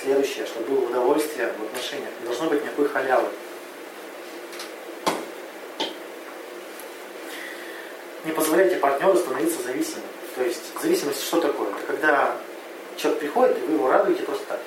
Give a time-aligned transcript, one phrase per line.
[0.00, 2.10] следующее, чтобы было удовольствие в отношениях.
[2.20, 3.28] Не должно быть никакой халявы.
[8.24, 10.04] Не позволяйте партнеру становиться зависимым.
[10.34, 11.70] То есть зависимость что такое?
[11.70, 12.36] Это когда
[12.96, 14.60] человек приходит, и вы его радуете просто так.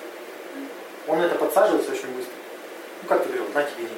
[1.07, 2.33] Он это подсаживается очень быстро.
[3.01, 3.91] Ну, как ты говорил, на тебе денег.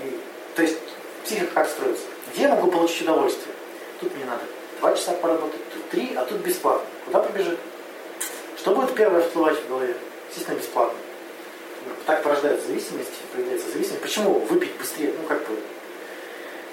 [0.00, 0.04] Да?
[0.04, 0.20] И,
[0.54, 0.78] то есть
[1.24, 2.04] психика как строится?
[2.32, 3.54] Где я могу получить удовольствие?
[4.00, 4.42] Тут мне надо
[4.80, 6.86] два часа поработать, тут три, а тут бесплатно.
[7.04, 7.58] Куда побежит?
[8.66, 9.94] Что будет первое всплывать в голове?
[10.28, 10.98] Естественно, бесплатно.
[12.04, 14.02] Так порождается зависимость, появляется зависимость.
[14.02, 15.14] Почему выпить быстрее?
[15.16, 15.56] Ну, как бы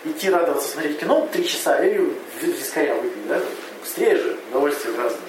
[0.06, 2.00] идти радоваться, смотреть кино три часа и
[2.42, 3.40] вискаря выпить, да?
[3.80, 5.22] Быстрее же, удовольствие разное.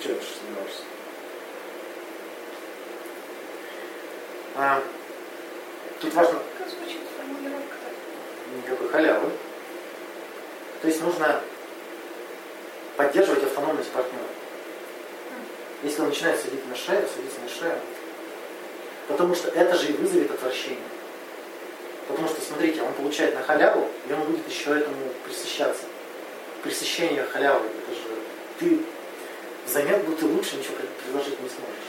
[0.00, 0.82] Че ты сомневаешься?
[4.54, 4.82] А,
[6.00, 6.38] тут важно...
[8.56, 9.30] Никакой халявы.
[10.80, 11.42] То есть нужно
[12.96, 14.24] поддерживать автономность партнера.
[15.82, 17.80] Если он начинает садить на шею, садиться на шею.
[19.08, 20.78] Потому что это же и вызовет отвращение.
[22.08, 25.84] Потому что, смотрите, он получает на халяву, и он будет еще этому присыщаться.
[26.62, 28.06] Присыщение халявы, это же
[28.58, 28.80] ты
[29.66, 31.86] взамен будто лучше ничего предложить не сможешь.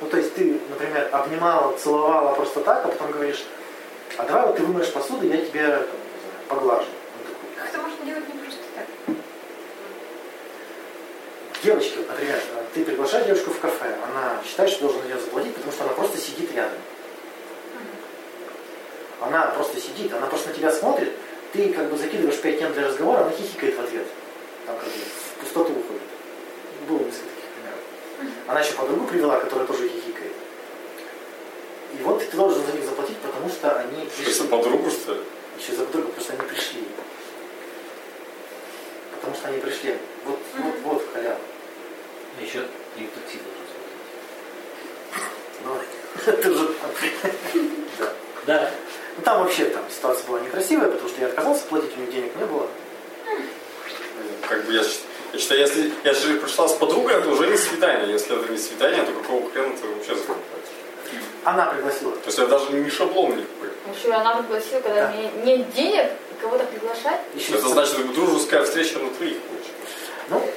[0.00, 3.44] Ну, то есть ты, например, обнимала, целовала просто так, а потом говоришь,
[4.16, 5.88] а давай вот ты вымоешь посуду, я тебе там, не знаю,
[6.48, 6.86] поглажу.
[7.56, 9.16] Как это можно делать не просто так?
[11.68, 12.40] Девочки, вот, например,
[12.72, 16.16] ты приглашаешь девушку в кафе, она считает, что должен ее заплатить, потому что она просто
[16.16, 16.78] сидит рядом.
[19.20, 21.12] Она просто сидит, она просто на тебя смотрит,
[21.52, 24.06] ты как бы закидываешь пять тем для разговора, она хихикает в ответ.
[24.64, 26.00] Там как бы в пустоту уходит.
[26.88, 28.40] Было несколько таких примеров.
[28.46, 30.32] Она еще подругу привела, которая тоже хихикает.
[31.92, 34.32] И вот ты должен за них заплатить, потому что они пришли.
[34.32, 35.20] Что, за подругу, что ли?
[35.60, 36.84] Еще за подругу, потому что они пришли.
[39.16, 39.98] Потому что они пришли.
[40.82, 41.36] Вот халява.
[42.38, 42.64] А еще
[42.96, 43.64] и такси должен
[45.64, 45.76] Ну,
[46.26, 46.74] это же...
[47.98, 48.12] Да.
[48.46, 48.70] Да.
[49.16, 50.40] Ну там вообще там ситуация была
[51.18, 52.66] что я отказался платить, у них денег не было.
[54.48, 54.82] Как бы я,
[55.32, 58.12] я считаю, если я же пришла с подругой, это уже не свидание.
[58.12, 60.22] Если это не свидание, то какого хрена ты вообще за
[61.44, 62.12] Она пригласила.
[62.12, 63.70] То есть это даже не шаблон никакой.
[63.94, 65.12] Еще она пригласила, когда Да.
[65.12, 67.20] мне нет денег, кого-то приглашать.
[67.34, 69.38] Еще Это значит, дружеская встреча на троих.
[70.28, 70.50] Ну,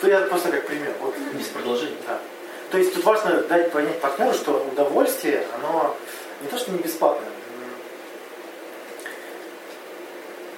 [0.00, 0.92] то я просто как пример.
[1.00, 1.14] Вот.
[1.34, 1.96] Без продолжения.
[2.06, 2.18] Да.
[2.70, 5.96] То есть тут важно дать понять партнеру, что удовольствие, оно
[6.42, 7.28] не то, что не бесплатное.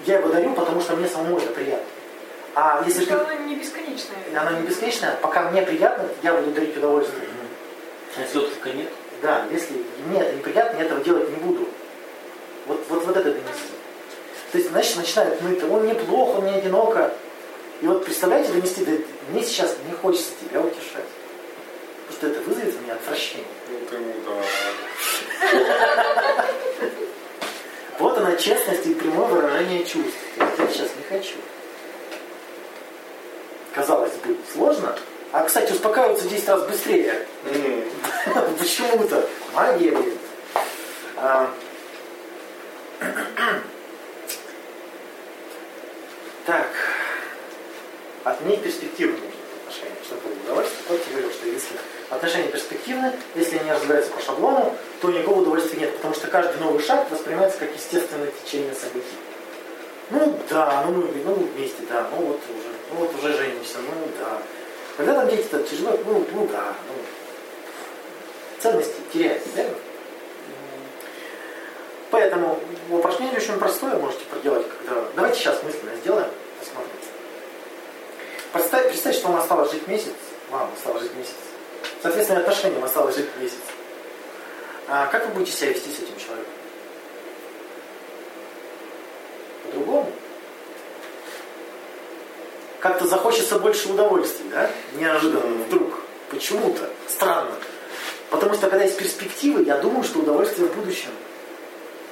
[0.07, 1.85] Я его дарю, потому что мне самому это приятно.
[2.55, 4.17] А если что ты, она не бесконечная.
[4.35, 7.29] оно не бесконечное, пока мне приятно, я буду дарить удовольствие.
[8.17, 8.89] А если отклика нет?
[9.21, 11.69] Да, если мне это неприятно, я этого делать не буду.
[12.67, 13.73] Вот, вот, вот это донести.
[14.53, 17.13] То есть, значит, начинают, ну это он неплохо, мне одиноко.
[17.83, 18.93] И вот представляете, донести, да,
[19.29, 21.05] мне сейчас не хочется тебя утешать.
[22.07, 23.45] Потому что это вызовет у меня отвращение.
[23.69, 24.15] Ну ты, ну
[25.53, 26.47] да.
[27.99, 30.19] Вот она честность и прямое выражение чувств.
[30.37, 31.37] Я сейчас не хочу.
[33.75, 34.97] Казалось бы, сложно.
[35.33, 37.27] А, кстати, успокаиваются 10 раз быстрее.
[38.59, 39.29] Почему-то.
[39.55, 40.19] Магия, блин.
[41.17, 41.51] А.
[46.45, 46.69] Так.
[48.25, 48.67] Отменить в
[49.61, 50.83] отношениях, чтобы было удовольствие.
[50.89, 51.77] Вот я говорил, что если
[52.11, 56.83] отношения перспективны, если они развиваются по шаблону, то никакого удовольствия нет, потому что каждый новый
[56.83, 59.17] шаг воспринимается как естественное течение событий.
[60.11, 64.09] Ну да, ну мы ну, вместе, да, ну вот уже, ну вот уже женимся, ну
[64.21, 64.43] да.
[64.97, 66.95] Когда там дети-то тяжело, ну, ну да, ну,
[68.63, 69.77] ценности теряются, верно?
[72.11, 75.03] Поэтому упражнение очень простое можете проделать, когда...
[75.17, 76.29] Давайте сейчас мысленно сделаем,
[76.61, 76.93] посмотрим.
[78.53, 80.15] Представь, представь, что вам осталось жить месяц,
[80.51, 81.35] вам осталось жить месяц.
[82.01, 83.59] Соответственно, отношениям осталось жить месяц.
[84.89, 86.53] А как вы будете себя вести с этим человеком?
[89.65, 90.13] По-другому?
[92.81, 94.71] Как-то захочется больше удовольствий, да?
[94.95, 96.01] Неожиданно, вдруг.
[96.31, 96.89] Почему-то.
[97.09, 97.53] Странно.
[98.31, 101.11] Потому что когда есть перспективы, я думаю, что удовольствие в будущем.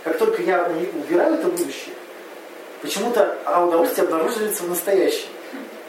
[0.03, 1.95] Как только я убираю это будущее,
[2.83, 5.29] почему-то а удовольствие обнаруживается в настоящем.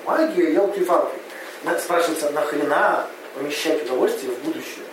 [0.06, 1.16] Магия, елки-палки.
[1.80, 4.86] Спрашивается, нахрена помещать удовольствие в будущее?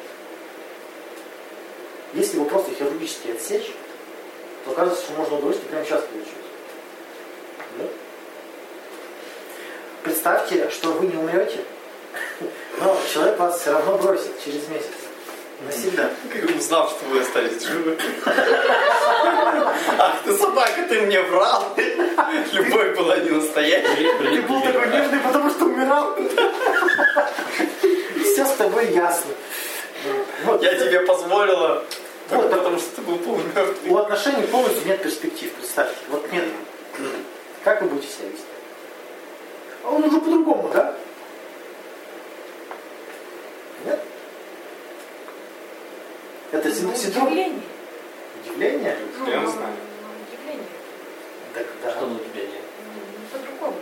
[2.15, 3.73] Если его просто хирургически отсечь,
[4.65, 6.33] то оказывается, что можно удовольствие прямо сейчас получить.
[7.79, 7.85] Да?
[10.03, 11.65] Представьте, что вы не умрете,
[12.81, 14.89] но человек вас все равно бросит через месяц.
[15.65, 16.11] Навсегда.
[16.33, 17.97] Как узнав, что вы остались живы.
[19.99, 21.69] Ах ты собака, ты мне врал.
[22.53, 24.09] Любовь была настоящий.
[24.19, 26.17] Привет, Ты был такой нежный, потому что умирал.
[28.25, 29.31] Все с тобой ясно.
[30.45, 30.63] Вот.
[30.63, 31.85] Я тебе позволила,
[32.31, 33.91] Вот, потому что ты был полумертвый.
[33.91, 35.97] У отношений полностью нет перспектив, представьте.
[36.11, 36.45] Вот нет.
[37.65, 38.45] Как вы будете себя вести?
[39.85, 40.95] А он уже по-другому, да?
[43.85, 44.01] Нет?
[46.53, 47.63] Это Ну, син- синдром удивление.
[48.45, 48.97] удивления?
[49.19, 49.75] Ну, Я ну, знаю.
[50.03, 50.67] ну, удивление.
[51.55, 51.91] Так, да.
[51.91, 52.63] Что на тебя нет?
[52.95, 53.77] Ну, По-другому.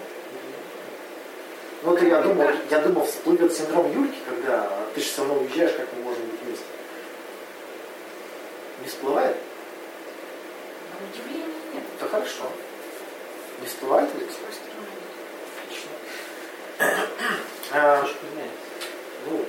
[1.83, 5.73] Ну, это я думал, я думал, всплывет синдром Юльки, когда ты же все равно уезжаешь,
[5.73, 6.65] как мы можем быть вместе.
[8.83, 9.37] Не всплывает?
[10.93, 11.85] Но удивления нет.
[11.99, 12.45] Это хорошо.
[13.61, 14.29] Не всплывает нет.
[15.65, 15.91] Отлично.
[17.73, 18.05] А,
[19.29, 19.45] ну,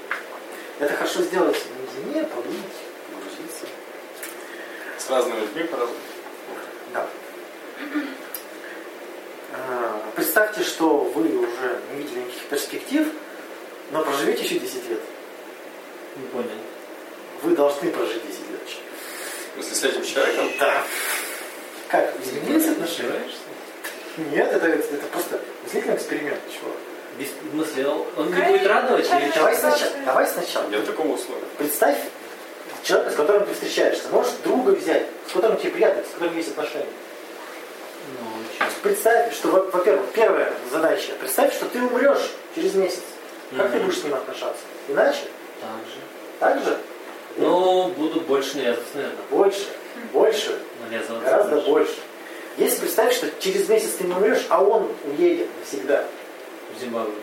[0.79, 1.57] это хорошо сделать
[1.95, 2.77] наедине, подумать,
[3.11, 3.65] погрузиться.
[4.99, 5.99] С разными людьми по-разному.
[6.93, 7.07] Да.
[9.53, 10.11] А,
[10.61, 13.07] Представьте, что вы уже не видели никаких перспектив,
[13.91, 14.99] но проживете еще 10 лет.
[16.17, 16.49] Не понял.
[17.41, 18.61] Вы должны прожить 10 лет.
[18.67, 18.77] еще.
[19.57, 20.83] Если с этим человеком, Да.
[21.89, 23.23] Как, изменились отношения?
[24.17, 26.39] Нет, это, это просто мыслительный эксперимент.
[26.53, 26.71] Чего?
[27.17, 29.91] Без мысли, он он не будет радовать или Давай сначала.
[30.05, 30.67] Давай сначала.
[30.69, 31.43] нет такого условия.
[31.57, 31.97] Представь
[32.83, 34.09] человека, с которым ты встречаешься.
[34.11, 36.85] Можешь друга взять, с которым тебе приятно, с которым есть отношения.
[38.19, 38.27] Ну,
[38.57, 38.70] чё?
[38.81, 41.11] Представь, что, во- во-первых, первая задача.
[41.19, 43.01] Представь, что ты умрешь через месяц.
[43.55, 43.85] Как ты Мгм.
[43.85, 44.61] будешь с ним отношаться?
[44.87, 45.19] Иначе?
[45.59, 45.99] Так же.
[46.39, 46.77] Так же?
[47.37, 49.17] Ну, буду больше навязываться, наверное.
[49.29, 49.65] Больше.
[50.13, 50.59] Больше.
[50.83, 51.29] Навязываться.
[51.29, 51.69] Гораздо больше.
[51.69, 51.95] больше.
[52.57, 56.05] Если представить, что через месяц ты не умрешь, а он уедет навсегда.
[56.75, 57.13] В Зимбабве.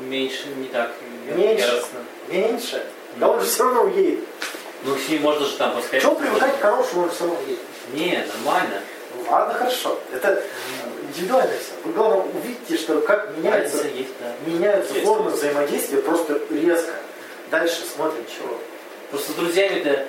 [0.00, 0.90] Меньше, не так
[1.34, 1.64] Меньше.
[1.66, 1.98] яростно.
[2.28, 2.86] Меньше.
[3.16, 4.20] Да он же все равно уедет.
[4.84, 6.02] Ну, с ним можно же там постоять.
[6.02, 7.60] Чего привыкать к хорошему, он все равно уедет.
[7.94, 8.82] Не, нормально.
[9.28, 9.98] Ладно, хорошо.
[10.12, 10.42] Это
[11.08, 11.72] индивидуально все.
[11.84, 14.50] Вы главное увидите, что как меняется, Разница есть, да.
[14.50, 15.06] меняются Есть.
[15.06, 16.92] формы взаимодействия просто резко.
[17.50, 18.58] Дальше смотрим, чего.
[19.10, 20.06] Просто с друзьями-то,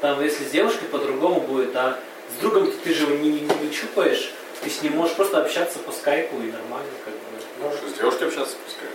[0.00, 1.98] там, если с девушкой по-другому будет, а
[2.36, 4.32] с другом ты же его не, не, не чупаешь,
[4.62, 7.20] ты с ним можешь просто общаться по скайпу и нормально, как бы.
[7.60, 8.88] Может, с девушкой общаться пускай.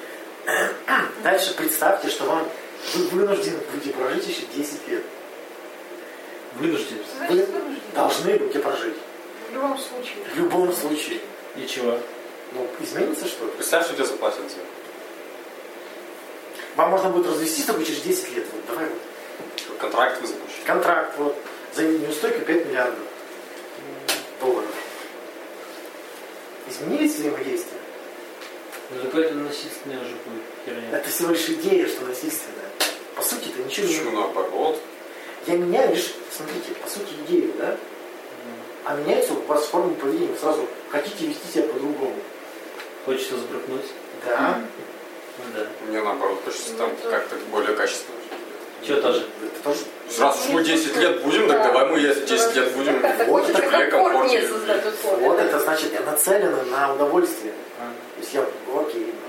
[1.24, 2.48] Дальше представьте, что вам
[2.94, 5.04] вы вынуждены будете прожить еще 10 лет.
[6.56, 6.98] Вынужден.
[7.04, 7.82] Что значит вынужден?
[7.96, 8.96] Должны будете прожить.
[9.50, 10.16] В любом случае.
[10.34, 11.20] В любом случае.
[11.56, 12.00] И чего?
[12.54, 13.54] Ну, изменится что-то.
[13.54, 14.66] Представь, что тебе заплатят за это.
[16.76, 18.46] Вам можно будет развестись только через 10 лет.
[18.52, 19.80] Вот, давай вот.
[19.80, 20.66] Контракт вы заключили.
[20.66, 21.36] Контракт вот.
[21.76, 23.00] За неустойку 5 миллиардов
[24.40, 24.70] долларов.
[26.68, 27.80] Изменились взаимодействие?
[28.92, 30.98] Ну, какое-то насильственное уже будет херня.
[30.98, 32.70] Это всего лишь идея, что насильственная.
[33.16, 33.94] По сути, это ничего не...
[33.94, 34.82] Почему наоборот?
[35.48, 37.76] Я меняю лишь, смотрите, по сути, идею, да?
[38.86, 40.36] А меняется у вас форма поведения.
[40.40, 42.16] Сразу хотите вести себя по-другому.
[43.06, 43.86] Хочется сбрыкнуть.
[44.26, 44.62] Да.
[45.38, 45.68] Ну да.
[45.88, 48.18] Мне наоборот, хочется там как-то более качественно.
[48.86, 49.26] Чего тоже?
[49.42, 49.80] Это тоже...
[50.20, 53.62] Раз уж мы 10 лет будем, так давай мы если 10 лет будем Вот это
[53.62, 54.48] тебе комфортнее.
[55.22, 57.54] Вот это значит, я нацелена на удовольствие.
[57.80, 57.92] А.
[58.16, 59.23] То есть я, окей, ну.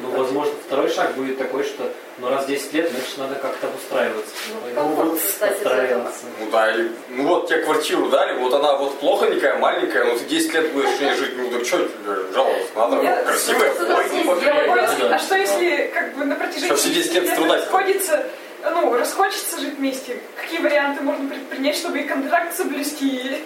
[0.00, 3.66] Ну, возможно, второй шаг будет такой, что ну раз в 10 лет, значит, надо как-то
[3.66, 4.30] обустраиваться.
[4.48, 5.06] Ну, Ну, вот.
[5.08, 6.20] Обустраиваться.
[6.40, 10.24] Ну да, или, ну вот тебе квартиру дали, вот она вот плохонькая, маленькая, но ты
[10.24, 12.68] 10 лет будешь в ней жить, ну так что тебе жаловаться?
[12.76, 14.96] Надо Я красивая, согласен, бойкая, я покрепкая.
[14.98, 17.60] вот- Ой, А что если как бы на протяжении Чтоб все 10 лет 10 страдать.
[17.62, 18.26] расходится,
[18.64, 20.18] ну, расхочется жить вместе?
[20.40, 23.38] Какие варианты можно предпринять, чтобы и контракт соблюсти?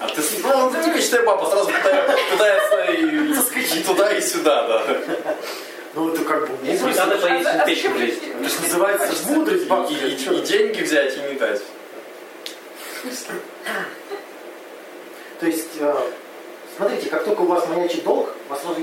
[0.00, 4.96] А ты ну, типичная баба сразу пытается, пытается и заскочить туда и сюда, да.
[5.94, 6.98] Ну, это как бы мудрость.
[6.98, 8.22] надо А поесть за- а печку влезть.
[8.22, 9.92] Это же называется мудрость И, бабки.
[9.92, 11.62] и- и деньги взять и не дать.
[15.40, 15.94] То есть, э,
[16.76, 18.80] смотрите, как только у вас маячит долг, у вас сразу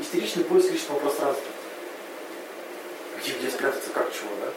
[0.00, 1.44] истеричный поиск личного пространства.
[3.22, 4.50] Где, где спрятаться, как чего, да?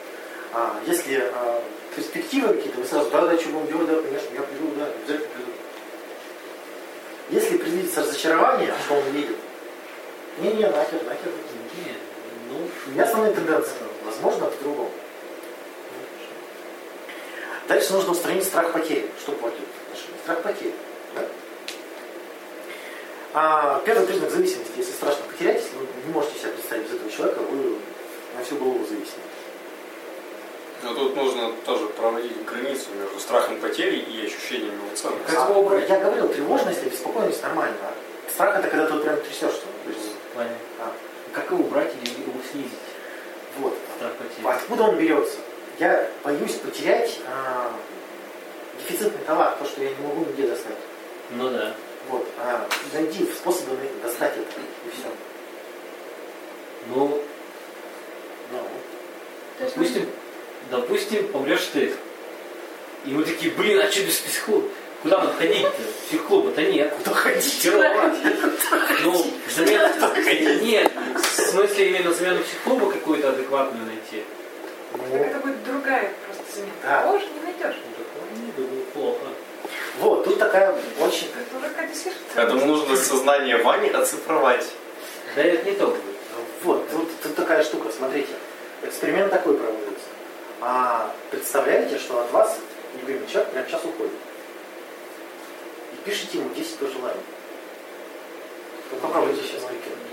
[0.53, 1.61] А если э,
[1.95, 5.29] перспективы какие-то, вы сразу, да, да, что будем делать, да, конечно, я приду, да, обязательно
[5.35, 5.51] приду.
[7.31, 9.35] Если предвидится разочарование, что он видит,
[10.39, 11.31] не-не, нахер, нахер.
[12.51, 13.73] Ну, У меня основная тенденция.
[14.05, 14.91] Возможно, по-другому.
[17.67, 19.09] Дальше нужно устранить страх потери.
[19.19, 20.17] Что платит отношения?
[20.23, 20.73] Страх потери.
[21.15, 21.27] Да?
[23.33, 24.71] А, первый признак зависимости.
[24.75, 27.77] Если страшно потерять, если вы не можете себя представить без этого человека, вы
[28.37, 29.23] на всю голову зависимы.
[30.83, 35.31] Но тут нужно тоже проводить границу между страхом потери и ощущением его ценности.
[35.31, 35.87] Как его убрать?
[35.87, 37.75] Я говорил, тревожность и беспокойность нормально.
[37.81, 39.61] А страх это когда ты прям трясешься.
[39.85, 40.57] То есть, Понятно.
[40.79, 40.91] а,
[41.33, 42.71] Как его убрать или его снизить?
[43.59, 43.77] вот.
[43.97, 44.47] Страх потери.
[44.47, 45.37] Откуда он берется?
[45.79, 47.73] Я боюсь потерять а,
[48.77, 50.75] дефицитный товар, то, что я не могу нигде достать.
[51.31, 51.73] Ну да.
[52.09, 52.27] Вот.
[52.39, 54.61] А, найди способы достать это.
[54.85, 55.07] И все.
[56.87, 57.21] Ну,
[58.51, 58.59] Ну.
[59.57, 60.09] То есть, допустим,
[60.69, 61.93] допустим, помрешь ты.
[63.05, 64.67] И мы такие, блин, а что без психолога?
[65.01, 65.81] Куда нам ходить-то?
[66.07, 66.93] Психклуба-то нет.
[67.01, 67.43] Кто ходить?
[69.03, 69.91] Ну, замена...
[70.61, 70.90] Нет,
[71.51, 74.23] смысле именно замену психклуба какую-то адекватную найти.
[74.91, 76.73] Так Ну, это будет другая просто замена.
[76.83, 77.01] Да.
[77.01, 77.81] Того же не найдешь.
[77.85, 79.25] Ну, не думаю, плохо.
[79.99, 81.27] вот, тут такая очень...
[81.27, 82.35] Это сверхценность.
[82.35, 84.65] Поэтому нужно сознание Вани оцифровать.
[85.35, 86.01] Да это не то будет.
[86.63, 88.33] Вот, тут, тут такая штука, смотрите.
[88.83, 90.05] Эксперимент такой проводится.
[90.61, 92.59] А представляете, что от вас
[92.99, 94.13] любимый человек прямо сейчас уходит.
[95.93, 97.21] И пишите ему 10 пожеланий.
[98.91, 100.11] Ну, попробуйте сейчас прикинуть.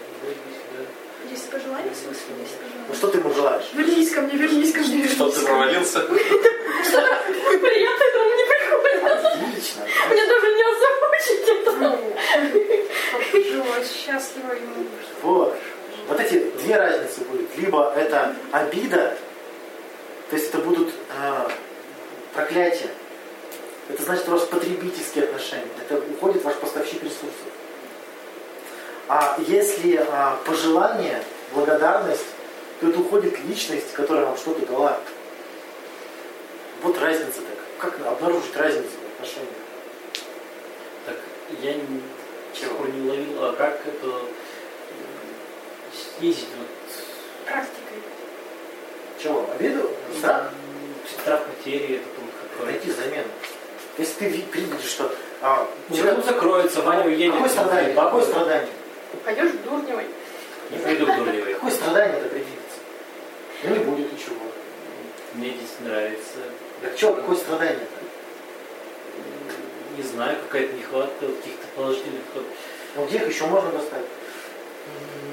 [1.30, 2.94] Есть пожелания, в смысле, есть Ну пожелания.
[2.96, 3.64] что ты ему желаешь?
[3.74, 6.00] Вернись ко мне, вернись ко мне, Что ты провалился?
[6.02, 9.04] Приятно, это мне не приходит.
[9.04, 9.82] Отлично.
[10.10, 11.70] Мне даже не озвучить это.
[11.72, 11.98] Ну,
[13.10, 14.86] чтобы жилось счастливо ему.
[15.22, 15.56] Вот.
[16.08, 17.56] Вот эти две разницы будет.
[17.58, 19.16] Либо это обида,
[20.30, 20.92] то есть это будут э,
[22.34, 22.88] проклятия.
[23.90, 25.66] Это значит у вас потребительские отношения.
[25.88, 27.30] Это уходит ваш поставщик ресурсов.
[29.08, 31.22] А если а, пожелание,
[31.54, 32.26] благодарность,
[32.80, 34.98] то это уходит личность, которая вам что-то дала.
[36.82, 37.58] Вот разница так.
[37.96, 39.52] Как обнаружить разницу в отношениях?
[41.06, 41.16] Так,
[41.62, 42.02] я не,
[42.52, 42.84] Чего?
[42.86, 44.20] не уловил, а как это м,
[46.18, 46.66] снизить вот
[47.46, 48.02] Практикой.
[49.22, 49.48] Чего?
[49.54, 49.90] Обиду?
[50.18, 50.42] Страх?
[50.52, 53.28] м, страх потери, это вот какой Найти замену.
[53.96, 55.10] Если ты ви- видишь, что
[55.40, 57.34] а, у Человек тебя- закроется, Ваня уедет.
[57.34, 57.94] Какое страдание?
[57.94, 58.68] Какое страдание?
[59.24, 60.06] Пойдешь в Дурневой.
[60.70, 61.54] Не пойду в Дурневой.
[61.54, 62.78] Какое страдание это предвидится?
[63.64, 64.36] Ну не будет ничего.
[65.34, 66.38] Мне здесь нравится.
[66.82, 67.86] Так что, какое страдание?
[69.96, 72.22] Не знаю, какая-то нехватка каких-то положительных.
[72.96, 74.04] Ну где их еще можно достать?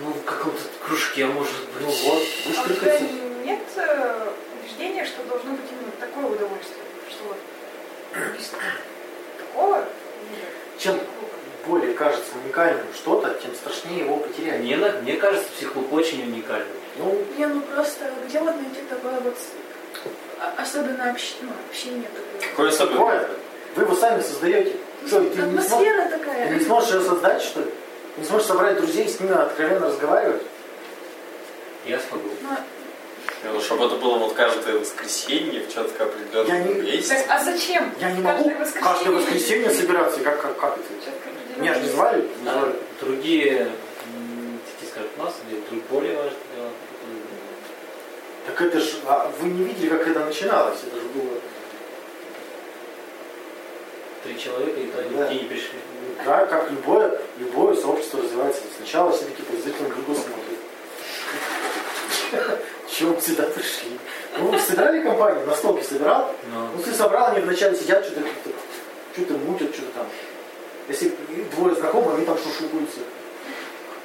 [0.03, 2.03] Ну, в каком-то кружке, может Ну быть.
[2.03, 2.99] вот, вы А
[3.45, 4.29] нет э,
[4.59, 6.83] убеждения, что должно быть именно такое удовольствие?
[7.09, 7.37] Что вот
[9.37, 9.77] такого
[10.29, 10.99] вида Чем
[11.67, 14.59] более кажется уникальным что-то, тем страшнее его потерять.
[14.61, 16.65] Мне, мне кажется, психолог очень уникальный.
[16.97, 19.35] Ну, Не, ну просто где вот найти такое вот
[20.39, 22.49] а- особенно общ- ну, общение такое?
[22.49, 23.27] Какое особенное?
[23.75, 24.75] Вы его сами создаете.
[25.05, 26.49] Что, ты не, смо- Атмосфера ты такая.
[26.53, 27.67] не сможешь ее создать, что ли?
[28.17, 30.41] Не сможешь собрать друзей, с ними откровенно разговаривать?
[31.85, 32.29] Я смогу.
[32.41, 32.49] Ну,
[33.53, 37.13] Ну, чтобы это было вот каждое воскресенье в четко Я определенном не- месте.
[37.15, 37.93] Так, а зачем?
[37.99, 38.81] Я не могу Каждое воскресенье.
[38.93, 40.19] каждое воскресенье собираться.
[40.21, 41.05] Как, как, как это?
[41.05, 42.21] Четко Меня же не звали?
[42.43, 42.75] Не А звали.
[43.01, 43.67] другие,
[44.73, 46.69] такие скажут, нас или друг более важные дела.
[48.47, 50.79] Так это ж, а вы не видели, как это начиналось?
[50.85, 51.39] Это же было,
[54.23, 55.33] Три человека, и то они Да.
[55.33, 55.77] не пришли.
[56.25, 58.61] да, как любое, любое сообщество развивается.
[58.75, 60.59] Сначала все таки подозрительно друг друга смотрят.
[62.89, 63.99] Чего вы сюда пришли?
[64.39, 66.33] Ну, вы собирали компанию, на столке собирал?
[66.51, 68.21] Но Ну, ты собрал, они вначале сидят, что-то
[69.13, 70.07] что-то мутят, что-то там.
[70.87, 71.15] Если
[71.55, 72.99] двое знакомых, они там шушукаются.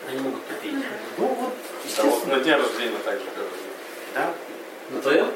[0.08, 0.74] они могут тупить.
[1.18, 2.36] Ну, вот, Да, естественно.
[2.36, 3.70] на дне рождения так же говорили.
[4.14, 4.34] Да.
[4.90, 5.30] На твоем?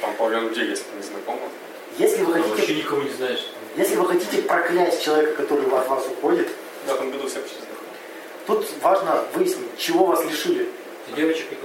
[0.00, 1.40] Там половина людей, если не знакомы.
[1.98, 3.46] Если вы Ты вообще хотите, никого не знаешь.
[3.76, 6.48] если вы хотите проклясть человека, который от вас уходит,
[6.86, 7.88] В этом году все почти знакомы.
[8.46, 10.68] тут важно выяснить, чего вас лишили.
[11.08, 11.58] Ты девочек не?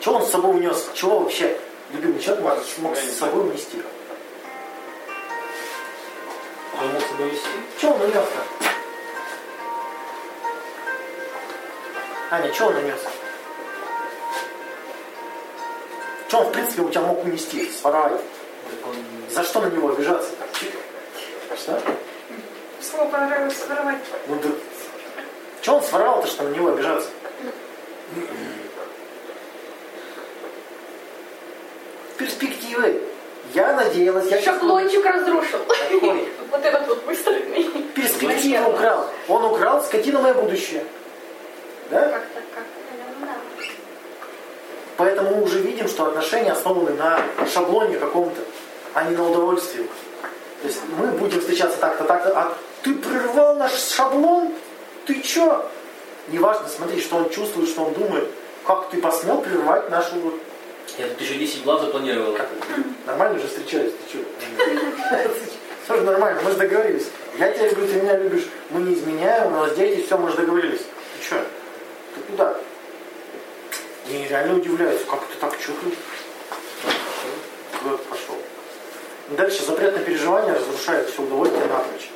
[0.00, 0.90] Что он с собой унес?
[0.94, 1.58] Чего вообще
[1.92, 2.44] любимый человек
[2.78, 3.82] мог, с собой унести?
[6.80, 7.48] Он мог с собой вести?
[7.76, 8.70] Что он унес-то?
[12.30, 13.00] Аня, что он унес?
[16.28, 18.20] Что он, в принципе, у тебя мог унести, он...
[19.30, 20.30] За что на него обижаться?
[21.56, 21.82] Что?
[22.80, 23.98] Слово понравилось своровать.
[24.28, 24.48] Ну, да...
[25.60, 27.10] Что он своровал-то, что на него обижаться?
[32.16, 33.09] Перспективы.
[33.54, 35.58] Я надеялась, я сейчас Шаблончик разрушил.
[35.66, 36.28] Какой?
[36.50, 37.64] Вот этот вот выстроенный.
[37.94, 39.06] перспективу украл.
[39.28, 40.84] Он украл скотину мое будущее.
[41.90, 42.08] Да?
[42.08, 42.64] Как-то как
[43.20, 43.34] да.
[44.96, 47.20] Поэтому мы уже видим, что отношения основаны на
[47.52, 48.40] шаблоне каком-то,
[48.94, 49.88] а не на удовольствии.
[50.62, 52.52] То есть мы будем встречаться так-то, так-то, а
[52.82, 54.52] ты прервал наш шаблон?
[55.06, 55.64] Ты чё?
[56.28, 58.28] Неважно, смотри, что он чувствует, что он думает.
[58.66, 60.34] Как ты посмел прервать нашу...
[61.00, 62.36] Я тут еще 10 глав запланировал.
[63.06, 64.24] Нормально же встречались, ты чё?
[65.88, 67.06] Тоже нормально, мы же договорились.
[67.38, 70.36] Я тебя люблю, ты меня любишь, мы не изменяем, у нас дети, все, мы же
[70.36, 70.80] договорились.
[70.80, 71.36] Ты чё?
[72.14, 72.54] Ты куда?
[74.08, 75.96] Мне реально удивляются, как ты так чё ты?
[77.78, 78.36] Куда ты пошел?
[79.30, 82.10] Дальше запрет на переживание разрушает все удовольствие напрочь.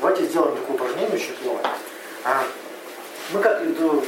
[0.00, 1.62] Давайте сделаем такое упражнение очень клевое.
[2.24, 2.44] А,
[3.30, 4.02] мы как ну,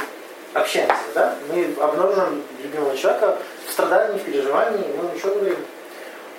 [0.55, 1.35] общаемся, да?
[1.49, 3.37] Мы обнаружим любимого человека
[3.69, 5.57] в страдании, в переживании, и мы еще говорим,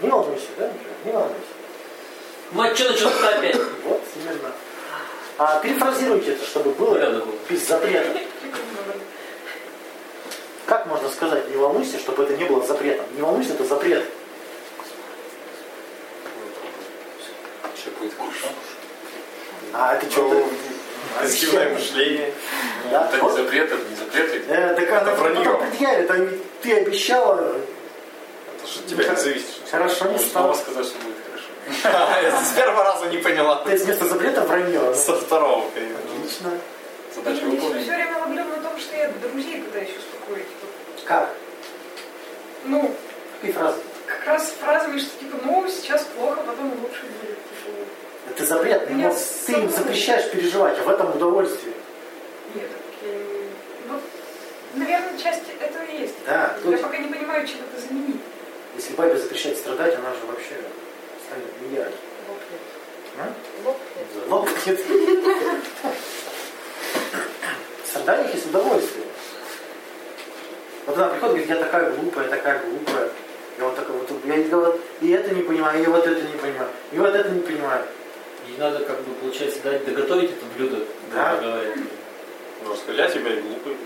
[0.01, 0.71] не волнуйся, да,
[1.05, 1.41] не волнуйся.
[2.53, 3.57] Мать, что началось опять?
[3.85, 4.53] Вот, именно.
[5.39, 8.21] А перефразируйте это, чтобы было без запрета.
[10.67, 13.07] Как можно сказать, не волнуйся, чтобы это не было запретом?
[13.15, 14.05] Не волнуйся, это запрет.
[17.75, 18.47] Все будет хорошо.
[19.73, 20.29] А это что?
[20.29, 20.49] Ну,
[21.19, 22.33] Позитивное мышление.
[22.91, 23.09] Да?
[23.13, 24.45] Это не запрет, это не запрет.
[24.49, 25.45] Э, так она вранье.
[25.45, 27.57] потом предъявит, а ведь ты обещала.
[28.57, 29.47] Это же тебя не зависит.
[29.71, 30.55] Хорошо, не стало.
[30.55, 32.19] снова сказать, что будет хорошо.
[32.23, 33.63] Я с первого раза не поняла.
[33.69, 34.95] Есть вместо запрета вранье.
[34.95, 35.99] Со второго, конечно.
[36.19, 36.51] Отлично.
[37.15, 37.95] Задача Я все выполнена.
[37.95, 40.47] время ловлю на том, что я друзей пытаюсь успокоить.
[41.05, 41.31] Как?
[42.65, 42.95] Ну,
[43.41, 43.79] Какие фразы?
[44.07, 47.37] как раз фразами, что типа, ну, сейчас плохо, потом лучше будет.
[47.39, 48.91] Типа, Это запрет.
[48.91, 49.15] Меня но
[49.47, 51.75] ты им запрещаешь переживать, а в этом удовольствие.
[52.55, 53.41] Нет, так я не- ну,
[54.75, 56.15] наверное, часть этого и есть.
[56.27, 58.21] Да, Я есть, пока не понимаю, чем это заменить.
[58.77, 60.55] если бабе запрещать страдать, она же вообще
[61.27, 61.99] станет миллиардом.
[63.19, 63.33] А?
[64.29, 64.81] Лопнет.
[67.85, 69.05] Страдание есть удовольствие.
[70.87, 73.11] Вот она приходит и говорит, я такая глупая, такая глупая.
[73.59, 76.39] Я вот такой вот, я и вот и это не понимаю, и вот это не
[76.39, 77.85] понимаю, и вот это не понимаю.
[78.49, 81.39] И надо, как бы, получается, дать доготовить это блюдо, Да.
[82.63, 83.77] Можно сказать, я тебя и глупый.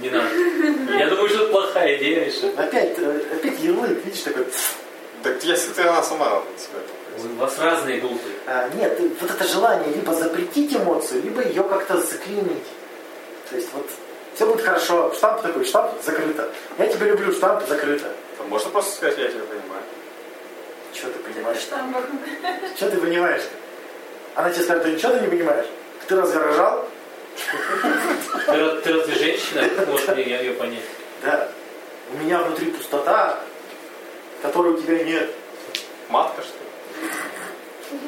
[0.00, 0.28] Не надо.
[0.98, 2.52] Я думаю, что это плохая идея, Миша.
[2.56, 4.46] Опять, э, опять ярлык, видишь, такой.
[5.22, 6.42] Так если ты она сама
[7.16, 8.34] У вас разные глупые.
[8.46, 12.66] А, нет, вот это желание либо запретить эмоцию, либо ее как-то заклинить.
[13.50, 13.86] То есть вот
[14.34, 16.48] все будет хорошо, штамп такой, штамп закрыто.
[16.78, 18.12] Я тебя люблю, штамп закрыто.
[18.36, 19.82] Там можно просто сказать, я тебя понимаю.
[20.94, 21.60] Что ты понимаешь?
[21.60, 22.04] Штамбах.
[22.76, 23.42] Что ты понимаешь?
[24.36, 25.66] Она тебе скажет, ты ничего ты не понимаешь?
[26.06, 26.88] Ты разве рожал?
[28.46, 29.64] Ты, раз- ты разве женщина?
[29.86, 30.82] Можешь мне ее понять?
[31.22, 31.48] Да.
[32.12, 33.40] У меня внутри пустота,
[34.42, 35.30] которой у тебя нет.
[36.08, 38.00] Матка, что ли?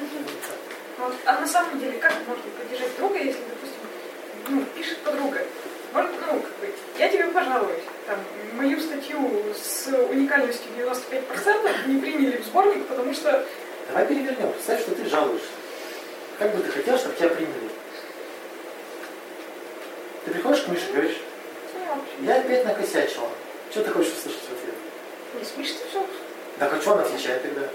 [0.98, 1.14] Вот.
[1.24, 3.80] А на самом деле, как можно поддержать друга, если, допустим,
[4.48, 5.42] ну, пишет подруга,
[5.92, 8.18] может, ну, как бы, я тебе пожалуюсь, там,
[8.54, 9.18] мою статью
[9.54, 13.44] с уникальностью 95% не приняли в сборник, потому что,
[13.88, 14.52] Давай перевернем.
[14.52, 15.48] Представь, что ты жалуешься.
[16.38, 17.70] Как бы ты хотел, чтобы тебя приняли?
[20.24, 21.16] Ты приходишь к Мише и говоришь,
[22.20, 23.28] я опять накосячила.
[23.70, 24.74] Что ты хочешь услышать в ответ?
[25.38, 26.06] не смешно все.
[26.58, 27.68] Так а что он отвечает тогда?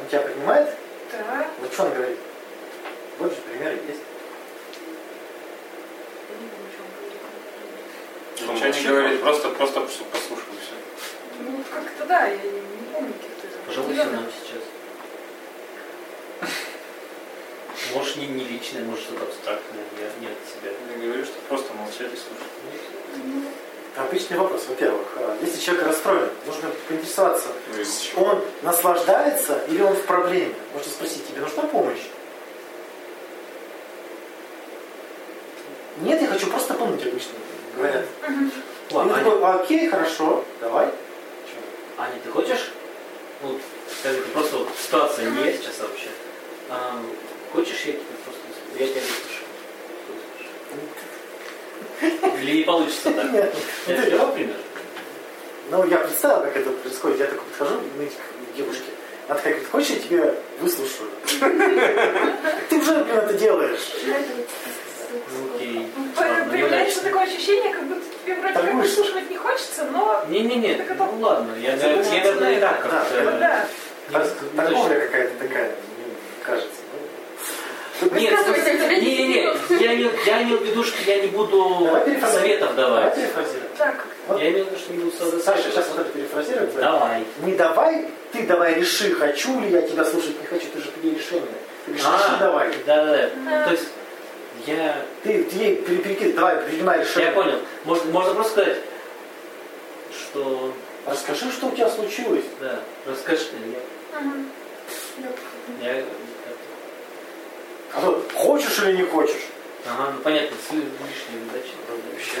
[0.00, 0.68] Он тебя принимает?
[1.12, 2.18] Да, Вот что он говорит?
[3.18, 4.00] Вот же примеры есть.
[6.28, 6.82] я не помню, что
[8.52, 8.62] он говорит.
[8.62, 10.74] Ну, Ничего не говорит, просто, просто чтобы послушал все.
[11.40, 12.40] Ну, как-то да, я не
[12.92, 14.62] помню каких-то Пожалуйста, нам сейчас.
[17.96, 20.70] Может, не, не личное, может, что-то абстрактное, не, не от себя.
[21.00, 23.48] Я говорю, что просто молчать и слушать.
[23.96, 24.66] Отличный вопрос.
[24.68, 30.54] Во-первых, а, если человек расстроен, нужно поинтересоваться, Ну, он наслаждается или он в проблеме?
[30.74, 32.02] Можно спросить, тебе нужна помощь?
[36.02, 37.32] Нет, я хочу просто помнить обычно,
[37.74, 38.04] говорят.
[38.28, 38.50] Он
[38.90, 40.90] Ладно, Аня, такой, окей, хорошо, давай.
[41.96, 42.72] Аня, ты хочешь?
[43.42, 43.58] Ну,
[44.00, 46.08] скажи, просто вот ситуация не есть сейчас вообще.
[46.68, 47.00] А,
[47.56, 48.40] хочешь, я тебя просто
[48.78, 49.46] я тебя выслушаю?
[52.42, 53.32] Или не получится так?
[53.32, 53.54] Нет.
[53.86, 54.56] Я тебе дал пример?
[55.70, 57.18] Ну, я представил, как это происходит.
[57.18, 58.90] Я такой подхожу к девушке.
[59.26, 61.10] Она такая говорит, хочешь, я тебя выслушаю?
[62.68, 63.92] Ты уже, блин, это делаешь.
[65.32, 70.84] Ну, Ладно, Появляется такое ощущение, как будто тебе вроде как выслушивать не хочется, но Не-не-не,
[70.98, 73.38] ну ладно, я, наверное, и так как-то...
[73.40, 73.66] Да,
[74.10, 74.18] ну
[74.56, 75.74] Торговля какая-то такая.
[78.00, 78.34] Ну, Нет,
[79.02, 79.42] не-не-не,
[79.82, 83.14] я, имел- я имел в виду, что я не буду Давай советов Давай давать.
[83.16, 83.70] перефразируем.
[83.78, 85.42] Так, Вот Я имел в виду, что не буду советов.
[85.42, 86.74] Саша сейчас вот это перефразирует.
[86.76, 87.24] Давай.
[87.42, 91.16] Не давай, ты давай реши, хочу ли я тебя слушать, не хочу, ты же приди
[91.16, 91.46] решение.
[91.86, 92.68] Ты реши, реши, давай.
[92.84, 93.64] Да-да-да.
[93.64, 93.86] То есть
[94.66, 97.30] я, Ты, ты ей пере- перекидывай, давай, принимай решение.
[97.30, 97.58] я понял.
[97.84, 98.78] Можно, можно просто сказать,
[100.12, 100.72] что
[101.06, 102.44] Расскажи, что у тебя случилось.
[102.60, 103.44] да, расскажи.
[105.80, 106.25] Я, А то
[108.34, 109.42] хочешь или не хочешь?
[109.88, 111.72] ага, ну понятно, с лишней задачи.
[112.12, 112.38] Вообще.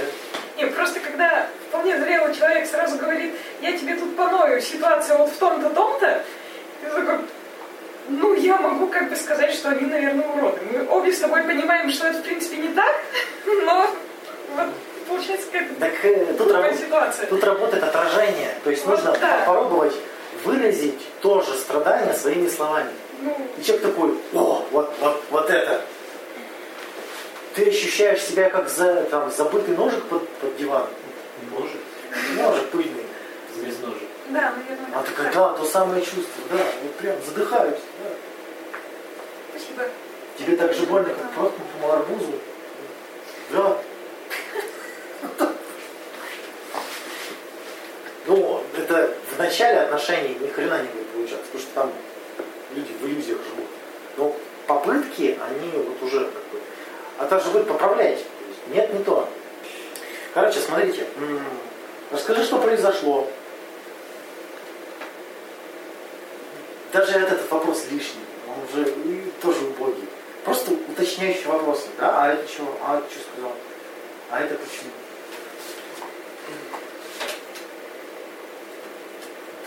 [0.56, 5.36] Не, просто когда вполне зрелый человек сразу говорит, я тебе тут поною, ситуация вот в
[5.36, 6.24] том-то, том-то,
[6.82, 7.18] ты такой,
[8.08, 10.58] ну, я могу как бы сказать, что они, наверное, уроды.
[10.72, 12.94] Мы обе с тобой понимаем, что это, в принципе, не так,
[13.46, 13.90] но
[14.56, 14.68] вот
[15.08, 17.26] получается какая-то Так э, тут, раб- ситуация.
[17.26, 18.54] тут работает отражение.
[18.64, 19.38] То есть Вот нужно да.
[19.46, 19.94] попробовать
[20.44, 22.90] выразить тоже страдание своими словами.
[23.58, 25.80] И человек такой, о, вот, вот, вот это.
[27.54, 30.86] Ты ощущаешь себя как за, там, забытый ножик под, под диван.
[31.50, 31.76] Может,
[32.36, 33.06] Ножик пыльный.
[33.62, 34.02] без ножек.
[34.28, 34.90] да, наверное.
[34.94, 35.34] А такая, так.
[35.34, 37.78] да, то самое чувство, да, вот прям задыхаюсь.
[38.02, 38.10] да.
[39.50, 39.88] Спасибо.
[40.38, 42.32] Тебе так же больно, как проткнутому арбузу.
[43.52, 43.78] Да.
[48.26, 51.92] Ну, это в начале отношений ни хрена не будет получаться, потому что там
[52.76, 53.66] люди в иллюзиях живут.
[54.16, 54.36] Но
[54.66, 56.60] попытки, они вот уже как бы...
[57.18, 58.24] А также вы поправляете.
[58.68, 59.28] Нет, не то.
[60.34, 61.06] Короче, смотрите.
[62.10, 63.28] Расскажи, что произошло.
[66.92, 68.22] Даже этот вопрос лишний.
[68.48, 68.92] Он уже
[69.42, 70.08] тоже убогий.
[70.44, 71.88] Просто уточняющие вопросы.
[71.98, 72.62] Да, а это что?
[72.84, 73.52] А это что сказал?
[74.30, 74.90] А это почему?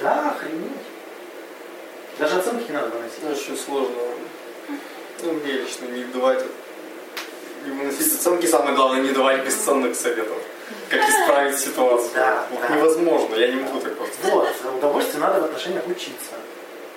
[0.02, 0.89] Да, охренеть.
[2.20, 3.24] Даже оценки не надо выносить.
[3.24, 3.96] Ну, очень сложно.
[5.24, 6.44] Ну, мне лично не давать
[7.66, 10.38] не выносить оценки, самое главное, не давать бесценных советов.
[10.90, 12.12] Как исправить ситуацию.
[12.16, 12.76] Да, Вот да.
[12.76, 14.16] Невозможно, я не могу так просто.
[14.24, 16.34] Вот, удовольствие надо в отношениях учиться.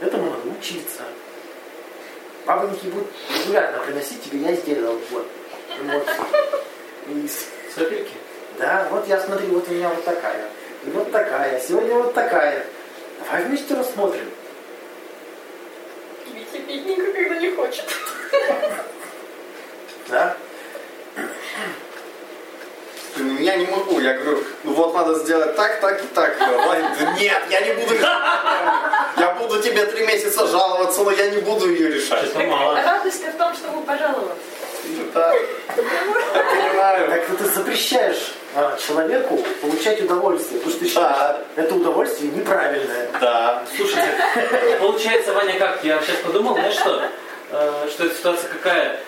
[0.00, 1.02] Этому надо учиться.
[2.46, 3.08] Бабоньки будут
[3.38, 5.26] регулярно приносить тебе, я сделал вот.
[5.80, 6.12] эмоции.
[7.08, 7.30] И
[7.74, 8.14] Сопельки?
[8.58, 10.48] Да, вот я смотри, вот у меня вот такая.
[10.84, 11.60] И вот такая.
[11.60, 12.66] Сегодня вот такая.
[13.24, 14.28] Давай вместе рассмотрим.
[16.58, 17.84] Бедненько, когда не хочет.
[20.08, 20.36] Да?
[23.16, 26.38] Блин, я не могу, я говорю, ну вот надо сделать так, так и так.
[26.38, 27.94] Да нет, я не буду.
[27.96, 32.34] Я буду тебе три месяца жаловаться, но я не буду ее решать.
[32.34, 34.36] Радость в том, чтобы пожаловаться.
[35.14, 35.40] Да, я
[35.76, 37.08] понимаю.
[37.10, 38.34] Так вот ты запрещаешь
[38.78, 41.62] человеку получать удовольствие, потому что ты считаешь, Да.
[41.62, 43.08] это удовольствие неправильное.
[43.20, 43.62] Да.
[43.76, 44.08] Слушайте,
[44.80, 45.82] получается, Ваня, как?
[45.84, 47.02] Я сейчас подумал, знаешь что?
[47.50, 49.00] Э, Что эта ситуация какая?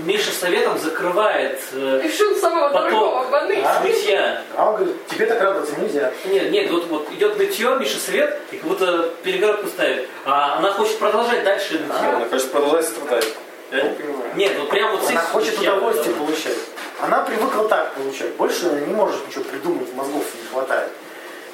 [0.00, 3.64] Миша советом закрывает э, Решил самого дорогого поток обмануть.
[3.64, 3.80] А?
[3.82, 4.42] нытья.
[4.54, 6.12] А он говорит, тебе так радоваться нельзя.
[6.26, 10.06] Нет, нет, вот, вот идет нытье, Миша свет, и как будто перегородку ставит.
[10.26, 12.08] А она хочет продолжать дальше нытье.
[12.14, 13.26] Она хочет продолжать страдать.
[13.72, 14.30] Я не понимаю.
[14.34, 16.24] Нет, вот прям вот Она хочет удовольствие да.
[16.24, 16.58] получать.
[17.02, 18.34] Она привыкла так получать.
[18.34, 20.90] Больше она не может ничего придумать, мозгов не хватает.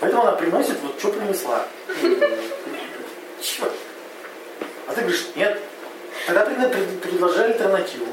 [0.01, 1.65] Поэтому она приносит вот что принесла.
[3.41, 3.73] Черт.
[4.89, 5.59] А ты говоришь, нет.
[6.27, 8.07] Тогда пред- пред- предложи альтернативу.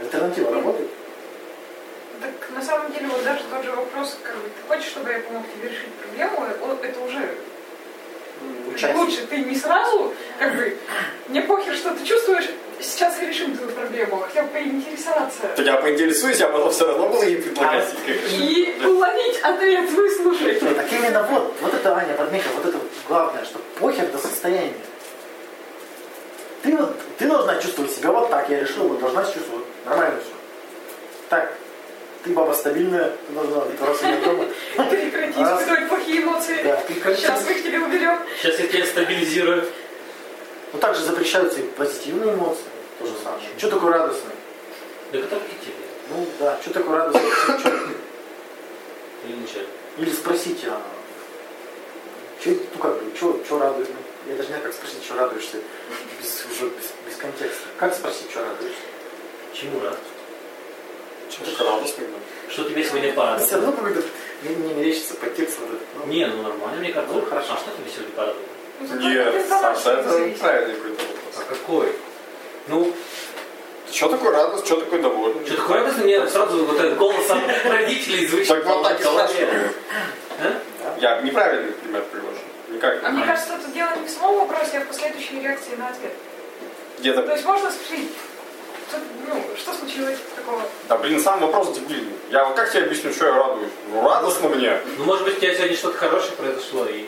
[0.00, 0.88] Альтернатива работает?
[2.20, 5.18] Так на самом деле вот даже тот же вопрос, как бы, ты хочешь, чтобы я
[5.20, 6.46] помог тебе решить проблему,
[6.82, 7.34] это уже
[8.68, 8.96] Участие.
[8.96, 9.26] лучше.
[9.26, 10.76] Ты не сразу, как бы,
[11.28, 12.48] мне похер, что ты чувствуешь,
[12.82, 15.42] сейчас решим твою проблему, а хотел бы поинтересоваться.
[15.56, 17.88] Так я поинтересуюсь, я потом все равно буду ей предлагать.
[18.30, 20.62] И уловить ответ, выслушать.
[20.62, 24.74] Нет, так именно вот, вот это Аня подметила, вот это главное, что похер до состояния.
[26.62, 30.32] Ты вот, ты должна чувствовать себя вот так, я решил, вот должна чувствовать нормально все.
[31.28, 31.52] Так,
[32.24, 34.44] ты баба стабильная, ты должна раз у дома.
[34.90, 35.60] Прекрати Раз.
[35.60, 36.62] испытывать плохие эмоции.
[36.62, 37.22] Да, прекрати.
[37.22, 38.18] Сейчас мы их тебе уберем.
[38.40, 39.64] Сейчас я тебя стабилизирую.
[40.72, 42.64] Ну также запрещаются и позитивные эмоции,
[43.02, 43.40] то же самое.
[43.58, 44.34] Что такое радостное?
[45.12, 45.74] Да это тебе.
[46.10, 47.18] Ну да, что такое чё-
[49.26, 49.62] Или ничего.
[49.98, 50.80] Или спросите, а
[52.42, 53.88] чё, ну как бы, что радует?
[53.90, 55.58] Ну, Я даже не знаю, как спросить, что радуешься,
[56.20, 57.66] без, уже без, без контекста.
[57.76, 58.80] Как спросить, что радуешься?
[59.54, 59.98] Чему рад?
[61.30, 62.06] Что такое радостный?
[62.48, 63.56] Что тебе сегодня Все порадовало?
[63.56, 64.02] равно какой-то
[64.42, 65.86] мне не мерещится подтекст вот этот.
[65.98, 66.06] ну.
[66.06, 67.14] Не, ну нормально, мне кажется.
[67.14, 67.52] Ну, хорошо.
[67.54, 68.42] А что тебе сегодня порадовало?
[68.80, 71.34] Ну, Нет, Саша, это правильный какой-то вопрос.
[71.38, 71.92] А какой?
[72.68, 72.92] Ну,
[73.90, 75.44] Что такое радость, что такое довольный?
[75.46, 78.48] что такое радостно, мне сразу вот этот голос от родителей звучит.
[78.48, 79.72] Так вот так и спрашиваю.
[81.00, 82.38] Я неправильный пример привожу.
[82.70, 83.04] Никак.
[83.04, 86.12] А мне кажется, тут дело не в самом вопросе, а в последующей реакции на ответ.
[86.96, 87.32] То Где-то...
[87.32, 88.12] есть можно спросить,
[88.88, 88.98] что,
[89.28, 90.62] ну, что случилось такого?
[90.88, 92.12] Да, блин, сам вопрос дебильный.
[92.30, 93.70] Я вот как тебе объясню, что я радуюсь?
[93.90, 94.78] Ну, радостно мне.
[94.96, 97.06] Ну, может быть, у тебя сегодня что-то хорошее произошло, и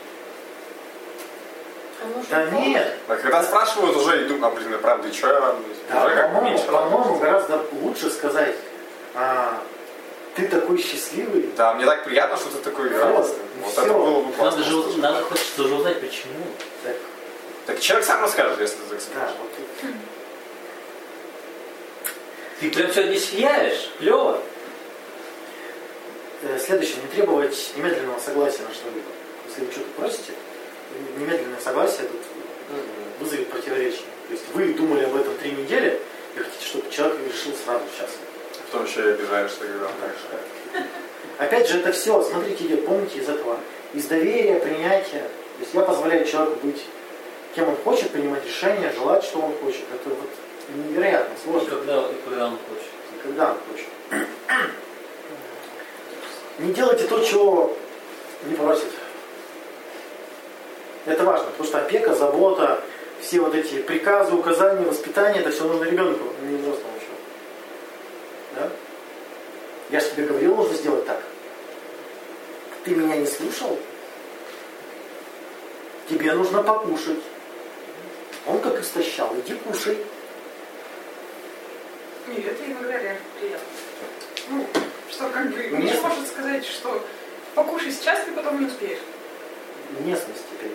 [2.29, 5.77] Да нет, А когда спрашивают, уже иду, а, блин, я правда, и что я радуюсь?
[5.89, 8.55] да, Уже как по-моему, меньше по-моему, гораздо лучше сказать,
[9.13, 9.61] а,
[10.35, 11.49] ты такой счастливый.
[11.55, 13.43] Да, мне так приятно, что ты такой Вот, радостный.
[13.61, 13.81] Вот всё.
[13.83, 14.59] это было бы классно.
[14.59, 16.33] надо же, надо хочется уже узнать, почему.
[16.83, 16.95] Так,
[17.67, 19.35] Так человек сам расскажет, если ты так да, скажешь.
[19.41, 19.91] вот тут.
[22.59, 24.39] Ты прям сегодня сияешь, клево.
[26.43, 29.07] Э, Следующее, не требовать немедленного согласия на что-либо.
[29.47, 30.33] Если вы что-то просите,
[31.17, 32.21] немедленное согласие тут
[33.19, 34.01] вызовет противоречие.
[34.27, 35.99] То есть вы думали об этом три недели,
[36.35, 38.09] и хотите, чтобы человек решил сразу сейчас.
[38.53, 40.87] А потом еще и обижаешься, когда он так же.
[41.37, 43.57] Опять же, это все, смотрите, идет, помните из этого,
[43.93, 45.23] из доверия, принятия.
[45.57, 46.81] То есть я позволяю человеку быть
[47.55, 49.83] кем он хочет, принимать решения, желать, что он хочет.
[49.93, 50.29] Это вот
[50.75, 51.69] невероятно И сложно.
[51.69, 52.91] когда, и когда он хочет.
[53.13, 53.87] И когда он хочет.
[56.59, 57.75] Не делайте то, чего
[58.45, 58.87] не просит.
[61.05, 62.81] Это важно, потому что опека, забота,
[63.21, 67.23] все вот эти приказы, указания, воспитание, это все нужно ребенку, а не взрослому человеку.
[68.55, 68.69] Да?
[69.89, 71.21] Я же тебе говорил, нужно сделать так.
[72.83, 73.77] Ты меня не слушал?
[76.09, 77.19] Тебе нужно покушать.
[78.47, 79.97] Он как истощал, иди кушай.
[82.27, 83.67] Нет, это иногда реально приятно.
[84.49, 84.67] Ну,
[85.09, 86.09] что как бы, Миша ясно.
[86.09, 87.03] может сказать, что
[87.55, 88.99] покушай сейчас, ты потом не успеешь.
[89.99, 90.71] местность теперь.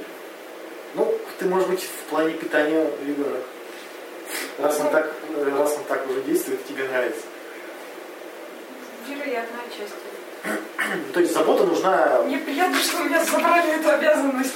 [0.95, 3.43] Ну, ты, может быть, в плане питания ребенок.
[4.59, 5.13] Раз он так,
[5.57, 7.23] раз он так уже действует, тебе нравится.
[9.09, 10.11] Вероятно, отчасти.
[10.43, 14.55] Ну, То есть забота нужна Мне приятно, что у меня забрали эту обязанность.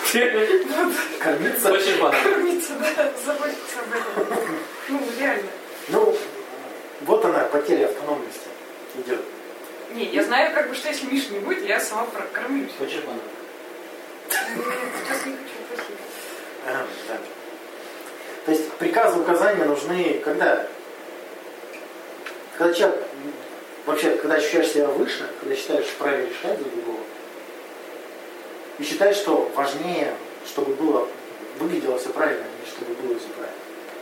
[1.20, 1.68] Кормиться.
[1.68, 2.22] Хочешь банан?
[2.22, 4.38] кормиться, да, заботиться об этом.
[4.88, 5.48] Ну, реально.
[5.88, 6.16] Ну,
[7.02, 8.48] вот она, потеря автономности
[8.96, 9.20] идет.
[9.92, 12.72] Не, я знаю, как бы, что если Миши не будет, я сама прокормлюсь.
[12.78, 13.20] Хочешь банан?
[14.30, 14.64] Нет,
[15.06, 15.53] сейчас не хочу,
[16.64, 17.18] да.
[18.44, 20.66] То есть приказы, указания нужны когда?
[22.56, 23.02] Когда человек,
[23.86, 27.00] вообще, когда ощущаешь себя выше, когда считаешь вправе решать за другого,
[28.78, 30.14] и считаешь, что важнее,
[30.46, 31.08] чтобы было,
[31.58, 33.58] выглядело все правильно, не чтобы было все правильно.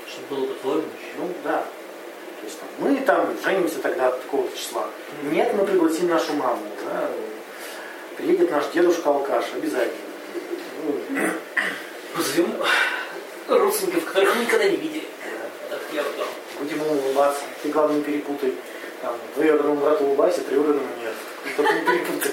[0.09, 0.89] Чтобы было по-твоему.
[1.19, 1.65] Ну да.
[2.41, 4.87] То есть там, мы там женимся тогда от такого числа.
[5.23, 6.63] Нет, мы пригласим нашу маму.
[6.85, 7.09] Да?
[8.17, 9.97] Приедет наш дедушка алкаш, обязательно.
[10.85, 11.31] Ну,
[12.15, 12.55] Позовем
[13.49, 15.05] родственников, которых мы никогда не видели.
[15.71, 16.27] Так я вот
[16.59, 17.43] Будем улыбаться.
[17.63, 18.55] Ты, главное, не перепутай.
[19.01, 21.15] Там, двоюродному брату улыбайся, троюродному нет.
[21.57, 22.33] Только не перепутай.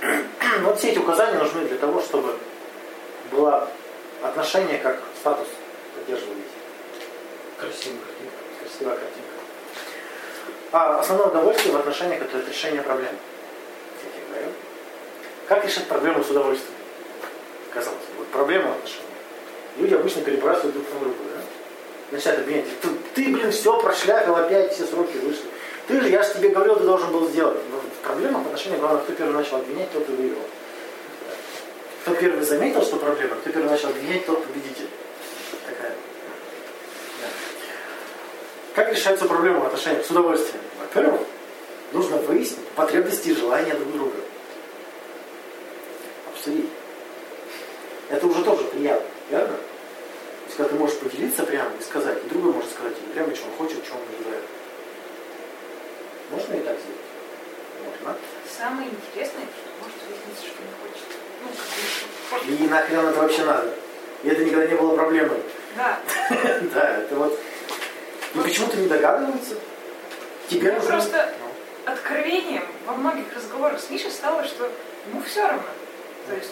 [0.62, 2.34] Вот все эти указания нужны для того, чтобы
[3.30, 3.68] было
[4.22, 5.46] отношение как статус
[5.94, 6.42] поддерживались.
[7.58, 8.36] красивая картинка.
[8.60, 9.28] Красивая картинка.
[10.72, 13.12] А основное удовольствие в отношениях это решение проблем.
[14.02, 14.52] Как я говорю.
[15.46, 16.77] Как решать проблему с удовольствием?
[17.72, 19.04] Казалось бы, вот проблема в отношениях.
[19.76, 21.40] Люди обычно перебрасывают друг на друга, да?
[22.10, 22.64] Начинают обвинять.
[22.80, 25.44] Ты, ты, блин, все прошляпил, опять все сроки вышли.
[25.86, 27.58] Ты же, я же тебе говорил, ты должен был сделать.
[27.70, 30.42] Но в проблемах в отношениях, главное, кто первый начал обвинять, тот и выиграл.
[32.02, 34.88] Кто первый заметил, что проблема, кто первый начал обвинять, тот победитель.
[35.66, 35.94] Такая.
[37.20, 37.28] Да.
[38.74, 40.62] Как решаются проблемы в отношениях с удовольствием?
[40.80, 41.20] Во-первых,
[41.92, 44.16] нужно выяснить потребности и желания друг друга.
[46.32, 46.70] Обсудить.
[48.10, 49.56] Это уже тоже приятно, верно?
[49.56, 53.34] То есть, когда ты можешь поделиться прямо и сказать, и другой может сказать тебе прямо,
[53.34, 54.44] что он хочет, что он ожидает.
[56.30, 57.94] Можно и так сделать?
[58.04, 58.18] Можно.
[58.58, 61.08] Самое интересное, что может выясниться, что не хочет.
[61.42, 61.48] Ну,
[62.30, 63.74] как бы, И нахрен это вообще надо?
[64.24, 65.42] И это никогда не было проблемой.
[65.76, 65.98] Да.
[66.74, 67.38] Да, это вот...
[68.34, 69.54] И почему-то не догадываются.
[70.48, 70.90] Тебе Ну, нужно...
[70.92, 71.34] просто-.
[71.86, 74.68] Откровением во многих разговорах с Мишей стало, что
[75.10, 75.62] ему все равно.
[76.28, 76.50] То есть,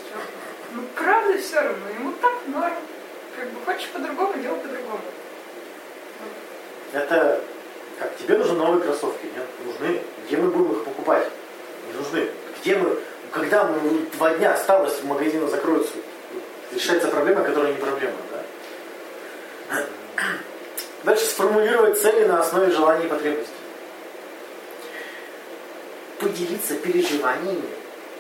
[0.77, 1.89] ну, правда все равно.
[1.99, 2.75] Ему так норм.
[3.37, 5.01] Как бы хочешь по-другому, делай по-другому.
[6.93, 7.41] Это
[7.99, 9.47] как, тебе нужны новые кроссовки, нет?
[9.65, 10.03] Нужны.
[10.27, 11.29] Где мы будем их покупать?
[11.87, 12.31] Не нужны.
[12.61, 12.99] Где мы,
[13.33, 15.95] когда мы два дня осталось, магазины закроются,
[16.75, 19.85] решается проблема, которая не проблема, да?
[21.05, 23.53] Дальше сформулировать цели на основе желаний и потребностей.
[26.21, 27.69] Поделиться переживаниями,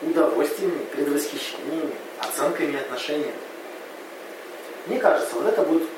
[0.02, 3.32] удовольствиями, предвосхищениями, оценками отношений.
[4.86, 5.88] Мне кажется, вот это будет...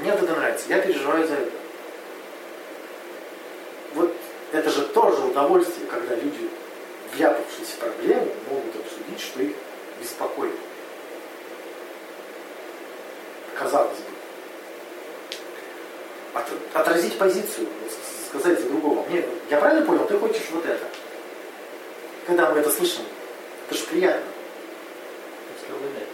[0.00, 0.66] Мне вот это нравится.
[0.68, 1.50] Я переживаю за это.
[3.94, 4.14] Вот
[4.52, 6.48] это же тоже удовольствие, когда люди,
[7.14, 9.52] вляпавшись в проблему, могут обсудить, что их
[10.00, 10.54] беспокоит.
[13.58, 14.04] Казалось бы.
[16.34, 17.66] От- отразить позицию,
[18.28, 19.04] сказать за другого.
[19.08, 20.86] Мне, я правильно понял, ты хочешь вот это.
[22.26, 23.02] Когда мы это слышим,
[23.66, 24.22] это же приятно.
[25.68, 26.08] Угадать.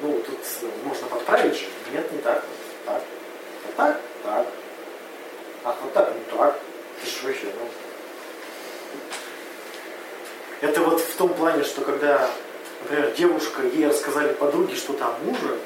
[0.00, 1.66] Ну, тут э, можно подправить же.
[1.92, 2.42] Нет, не так.
[2.86, 3.02] Так.
[3.64, 4.00] Вот так?
[4.24, 4.46] Так.
[5.64, 6.58] А вот так, не так.
[7.00, 7.68] Ты ж вообще, ну.
[10.60, 12.28] Это вот в том плане, что когда,
[12.82, 15.56] например, девушка, ей рассказали подруги, что там мужа,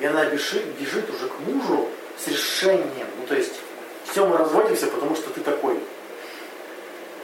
[0.00, 1.88] и она бежит, бежит уже к мужу
[2.18, 3.06] с решением.
[3.18, 3.54] Ну, то есть,
[4.04, 5.80] все, мы разводимся, потому что ты такой.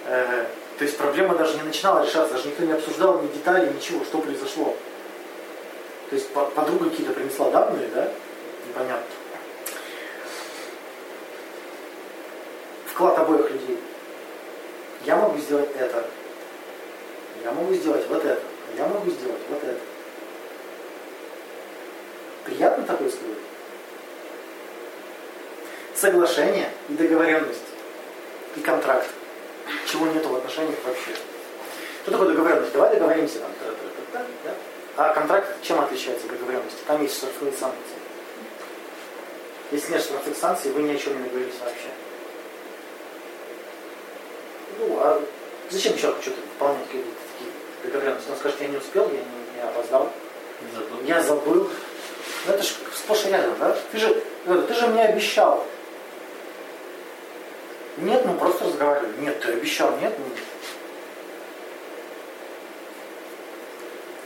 [0.06, 0.46] Э,
[0.78, 4.18] то есть проблема даже не начинала решаться, даже никто не обсуждал ни деталей, ничего, что
[4.18, 4.76] произошло.
[6.14, 8.08] То есть по- подруга какие-то принесла данные, да?
[8.68, 9.04] Непонятно.
[12.86, 13.80] Вклад обоих людей.
[15.04, 16.04] Я могу сделать это.
[17.42, 18.40] Я могу сделать вот это.
[18.76, 19.80] Я могу сделать вот это.
[22.44, 23.38] Приятно такое сказать?
[25.96, 27.58] Соглашение и договоренность.
[28.54, 29.08] И контракт.
[29.90, 31.10] Чего нету в отношениях вообще.
[32.02, 32.72] Что такое договоренность?
[32.72, 33.50] Давай договоримся там.
[34.12, 34.54] да?
[34.96, 36.78] А контракт чем отличается от договоренности?
[36.86, 37.96] Там есть штрафные санкции.
[39.72, 41.88] Если нет штрафных санкций, вы ни о чем не договорились вообще.
[44.78, 45.20] Ну, а
[45.70, 47.50] зачем человеку что-то выполнять какие-то такие
[47.84, 48.30] договоренности?
[48.30, 50.12] Он скажет, я не успел, я не, я опоздал,
[50.72, 51.70] Зато я забыл.
[52.46, 53.76] Ну это же сплошь и рядом, да?
[53.92, 55.64] Ты же, э, ты же мне обещал.
[57.96, 59.12] Нет, ну просто разговаривали.
[59.18, 60.24] Нет, ты обещал, нет, ну.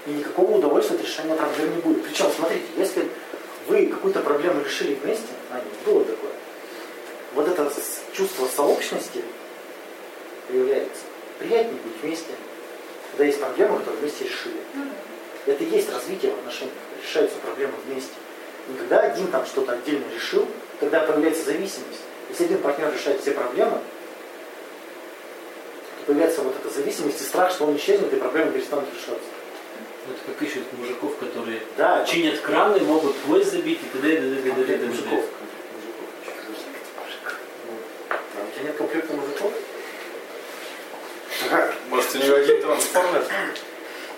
[0.09, 2.03] И никакого удовольствия от решения проблем не будет.
[2.03, 3.09] Причем, смотрите, если
[3.67, 6.31] вы какую-то проблему решили вместе, а не было такое,
[7.35, 7.71] вот это
[8.15, 9.23] чувство сообщности
[10.49, 11.03] появляется.
[11.39, 12.33] Приятнее быть вместе,
[13.11, 14.57] когда есть проблемы, которые вместе решили.
[14.75, 14.85] Ну.
[15.45, 18.15] Это и есть развитие в отношениях, решаются проблемы вместе.
[18.69, 20.49] Не когда один там что-то отдельно решил,
[20.81, 22.01] тогда появляется зависимость.
[22.31, 23.79] Если один партнер решает все проблемы,
[25.99, 29.29] то появляется вот эта зависимость и страх, что он исчезнет, и проблемы перестанут решаться.
[30.11, 34.13] Это как ищут мужиков, которые Да, чинят краны, могут твой забить и т.д.
[34.13, 34.37] и т.д.
[34.37, 34.49] и т.д.
[34.49, 34.87] и комплект т.д.
[34.87, 35.25] мужиков.
[38.09, 39.53] У тебя нет комплекта мужиков?
[41.51, 41.75] Как?
[41.89, 43.25] Может, у него один трансформер?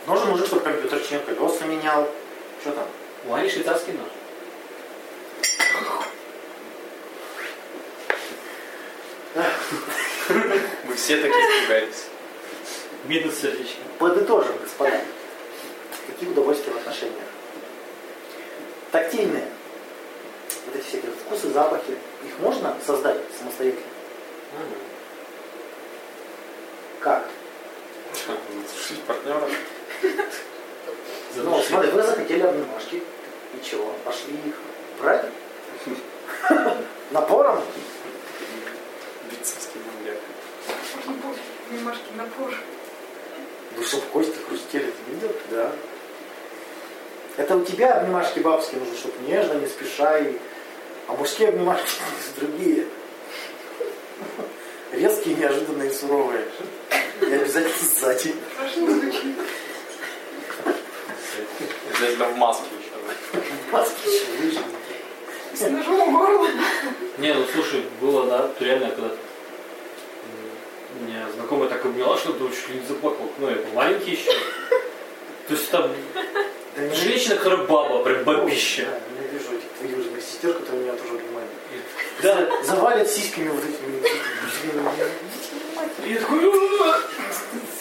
[0.07, 2.11] Нужен мужик, чтобы компьютер чинил, колеса менял.
[2.61, 2.87] Что там?
[3.27, 4.09] У Ани швейцарский нож.
[10.85, 12.07] Мы все так испугались.
[13.05, 13.81] Минус сердечко.
[13.99, 15.01] Подытожим, господа.
[16.21, 17.25] Какие удовольствия в отношениях?
[18.93, 19.49] Тактильные.
[20.67, 21.93] Вот эти всякие вкусы, запахи.
[22.27, 23.87] Их можно создать самостоятельно?
[27.01, 27.27] Как?
[28.27, 29.49] Задушить партнера.
[31.37, 32.97] Ну, смотри, вы захотели обнимашки.
[32.97, 33.95] И чего?
[34.05, 34.57] Пошли их
[35.01, 35.25] брать?
[37.13, 37.63] Напором?
[39.31, 40.19] Бицепский маньяк.
[41.71, 42.53] Немножко напор.
[43.77, 45.33] Ну, чтоб кости хрустели, ты видел?
[45.51, 45.73] Да.
[47.41, 50.19] Это у тебя обнимашки бабские нужны, чтобы нежно, не спеша.
[50.19, 50.37] И...
[51.09, 51.89] А мужские обнимашки
[52.37, 52.85] другие.
[54.93, 56.45] Резкие, неожиданные, суровые.
[57.23, 58.35] И обязательно сзади.
[61.91, 62.91] Обязательно в маске еще.
[63.33, 63.41] да.
[63.73, 64.65] Маски еще выжили.
[65.55, 66.49] С ножом у горла.
[67.19, 69.17] Не, ну слушай, было, да, реально когда-то.
[70.99, 73.31] м, Меня знакомая так обняла, что чуть ли не заплакал.
[73.39, 74.31] Ну, я был маленький еще.
[75.49, 75.91] То есть там
[76.89, 78.85] не- женщина, которая баба, прям бабища.
[78.85, 81.51] Да, я вижу этих же сестер, которые меня тоже обнимают.
[82.23, 84.01] Да, Завалят сиськами вот этими.
[86.07, 86.41] И такой,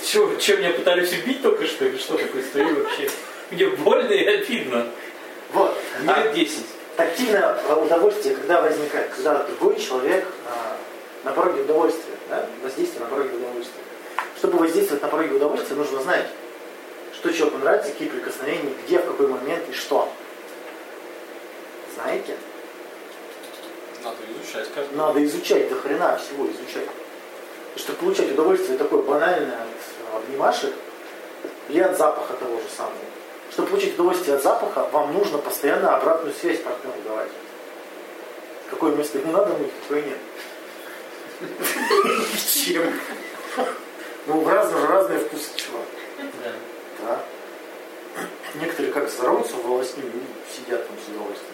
[0.05, 1.85] Че, че, меня пытались убить только что?
[1.85, 3.09] Или что такое стою вообще?
[3.51, 4.87] Мне больно и обидно.
[5.53, 5.77] Вот.
[6.07, 6.65] А лет 10.
[6.95, 10.77] Тактильное удовольствие, когда возникает, когда другой человек а,
[11.23, 12.45] на пороге удовольствия, да?
[12.63, 13.81] воздействие на пороге удовольствия.
[14.37, 16.25] Чтобы воздействовать на пороге удовольствия, нужно знать,
[17.19, 20.09] что человеку нравится, какие прикосновения, где, в какой момент и что.
[21.95, 22.37] Знаете?
[24.01, 24.95] Надо изучать каждый.
[24.95, 26.87] Надо изучать, до хрена всего изучать.
[27.75, 29.59] И чтобы получать удовольствие такое банальное
[30.13, 30.73] от обнимашек
[31.67, 32.95] или от запаха того же самого.
[33.51, 37.31] Чтобы получить удовольствие от запаха, вам нужно постоянно обратную связь партнеру давать.
[38.69, 40.17] Какое место не надо мыть, какое нет.
[42.53, 42.93] Чем?
[44.27, 45.98] Ну, разные, разные вкусы, чувак.
[47.01, 47.19] Да.
[48.55, 51.53] Некоторые как здороваются в волосне и сидят там с удовольствием.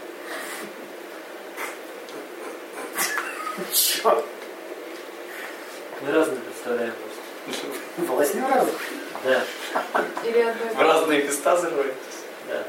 [3.73, 4.25] Чё?
[6.01, 8.11] Мы разные представляем просто.
[8.11, 8.75] Волосне разных.
[9.23, 9.43] Да,
[10.23, 11.95] Или В разные места зарываетесь.
[12.49, 12.63] да.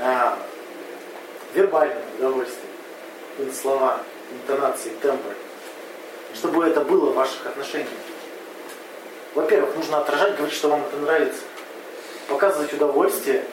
[0.00, 0.38] А,
[1.54, 2.66] вербальное удовольствие.
[3.60, 4.00] Слова,
[4.32, 5.34] интонации, тембры.
[6.34, 7.88] Чтобы это было в ваших отношениях.
[9.34, 11.40] Во-первых, нужно отражать, говорить, что вам это нравится.
[12.28, 13.44] Показывать удовольствие.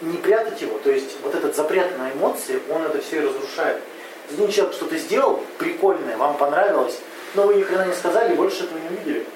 [0.00, 0.78] Не прятать его.
[0.78, 3.80] То есть вот этот запрет на эмоции, он это все и разрушает.
[4.30, 6.98] Один человек что-то сделал прикольное, вам понравилось,
[7.34, 9.26] но вы ни хрена не сказали, больше этого не увидели.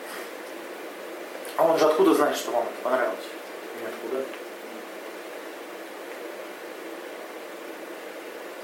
[1.57, 3.19] А он же откуда знает, что вам это понравилось?
[3.81, 4.25] Ниоткуда.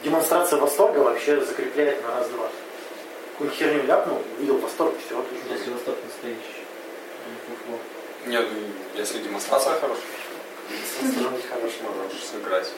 [0.02, 2.48] Демонстрация восторга вообще закрепляет на раз-два.
[3.32, 5.24] Какую-нибудь херню ляпнул, увидел восторг, все.
[5.50, 6.64] Если Восток настоящий.
[7.24, 7.78] а не фуфло.
[8.26, 8.46] Нет,
[8.94, 10.04] если демонстрация хорошая,
[11.30, 11.82] быть хороший.
[11.82, 12.70] можешь сыграть.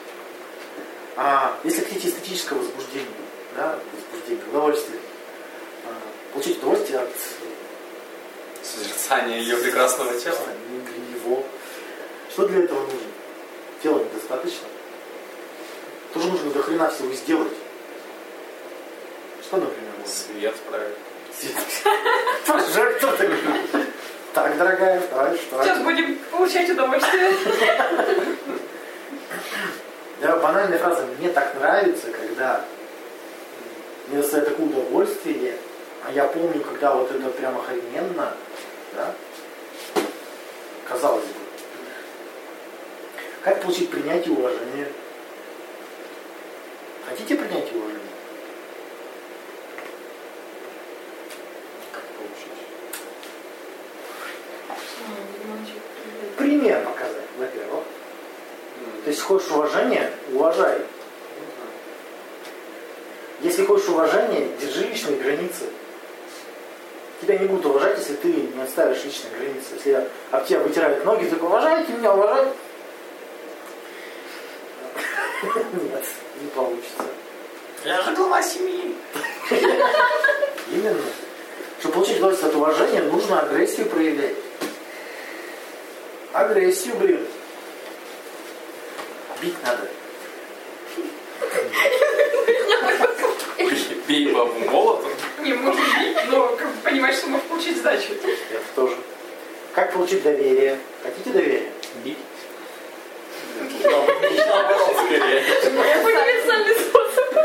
[1.15, 3.07] А если хотите эстетического возбуждения,
[3.55, 4.99] да, возбуждения, удовольствия,
[5.85, 7.09] а, получить удовольствие от
[8.67, 10.39] Созерцание ее прекрасного тела.
[10.69, 11.43] Не для его.
[12.29, 12.99] Что для этого нужно?
[13.81, 14.67] Тела недостаточно.
[16.13, 17.53] Тоже нужно до хрена всего сделать.
[19.41, 19.93] Что, например?
[20.05, 20.95] Свет правильно.
[22.45, 23.86] Прожектор такой.
[24.37, 25.63] Так, дорогая, давай, что?
[25.63, 27.31] Сейчас будем получать удовольствие.
[30.21, 32.63] Да, банальная фраза «мне так нравится», когда
[34.07, 35.55] мне доставляет такое удовольствие,
[36.05, 38.33] а я помню, когда вот это прям охрененно,
[38.95, 39.11] да?
[40.87, 41.33] Казалось бы.
[43.41, 44.87] Как получить принятие и уважение?
[47.09, 48.01] Хотите принятие и уважение?
[51.91, 52.53] Как получить?
[56.37, 57.83] Пример показать, во-первых.
[59.57, 60.81] Уважения, уважай.
[63.41, 65.63] Если хочешь уважения, держи личные границы.
[67.19, 69.73] Тебя не будут уважать, если ты не отставишь личные границы.
[69.73, 72.51] Если об тебя вытирают ноги, ты такой, уважайте меня, уважайте.
[75.43, 76.05] Нет,
[76.39, 77.03] не получится.
[77.83, 78.95] Я же глава семьи.
[80.71, 81.01] Именно.
[81.79, 84.35] Чтобы получить удовольствие от уважения, нужно агрессию проявлять.
[86.33, 87.25] Агрессию, блин.
[89.41, 89.87] Бить надо.
[94.07, 95.11] Бей бабу молотом.
[95.39, 98.13] Не, можно бить, но как бы понимаешь, что можешь получить сдачу.
[98.13, 98.95] Это тоже.
[99.73, 100.79] Как получить доверие?
[101.03, 101.69] Хотите доверие?
[102.03, 102.17] Бить.
[103.83, 105.43] Наоборот, скорее.
[106.03, 107.35] Универсальный способ.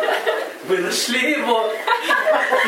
[0.65, 1.73] Вы нашли его!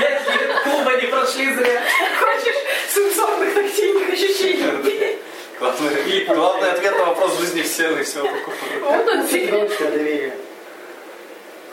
[0.00, 1.82] Пять лет клуба не прошли зря.
[2.18, 2.56] Хочешь
[2.92, 5.18] сенсорных тактильных ощущений?
[5.58, 8.54] Главный, главный ответ на вопрос жизни и всего такого.
[8.82, 9.22] Вот он?
[9.22, 10.32] Хотите,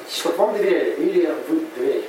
[0.09, 0.91] чтобы вам доверяли?
[0.95, 2.07] Или вы доверяете?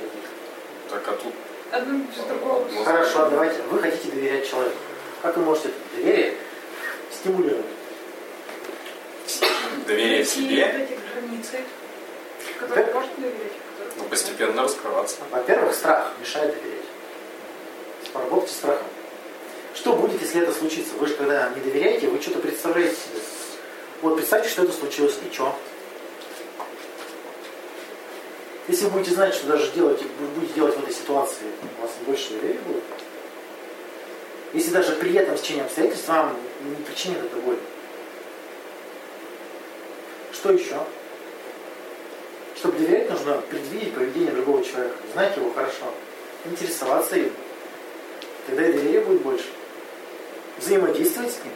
[0.89, 1.33] Так, а тут
[1.71, 2.67] Одно без другого.
[2.85, 3.61] Хорошо, давайте.
[3.63, 4.75] Вы хотите доверять человеку.
[5.23, 6.33] Как вы можете это доверие
[7.11, 7.65] стимулировать?
[9.87, 11.63] доверие себе, границы,
[12.59, 12.93] которые Да.
[12.93, 13.51] можно доверять.
[13.79, 15.17] а ну, постепенно раскрываться.
[15.31, 16.85] Во-первых, страх мешает доверять.
[18.13, 18.87] Поработайте страхом.
[19.73, 20.93] Что будет, если это случится?
[20.99, 23.19] Вы же когда не доверяете, вы что-то представляете себе.
[24.01, 25.55] Вот представьте, что это случилось, и что?
[28.67, 30.01] Если вы будете знать, что даже делать,
[30.35, 31.47] будете делать в этой ситуации,
[31.77, 32.83] у вас больше доверия будет.
[34.53, 37.57] Если даже при этом течение обстоятельств вам не причинит это боль.
[40.31, 40.77] Что еще?
[42.55, 45.91] Чтобы доверять, нужно предвидеть поведение другого человека, знать его хорошо,
[46.45, 47.31] интересоваться им.
[48.45, 49.47] Тогда и доверие будет больше.
[50.63, 51.53] Взаимодействовать с ним.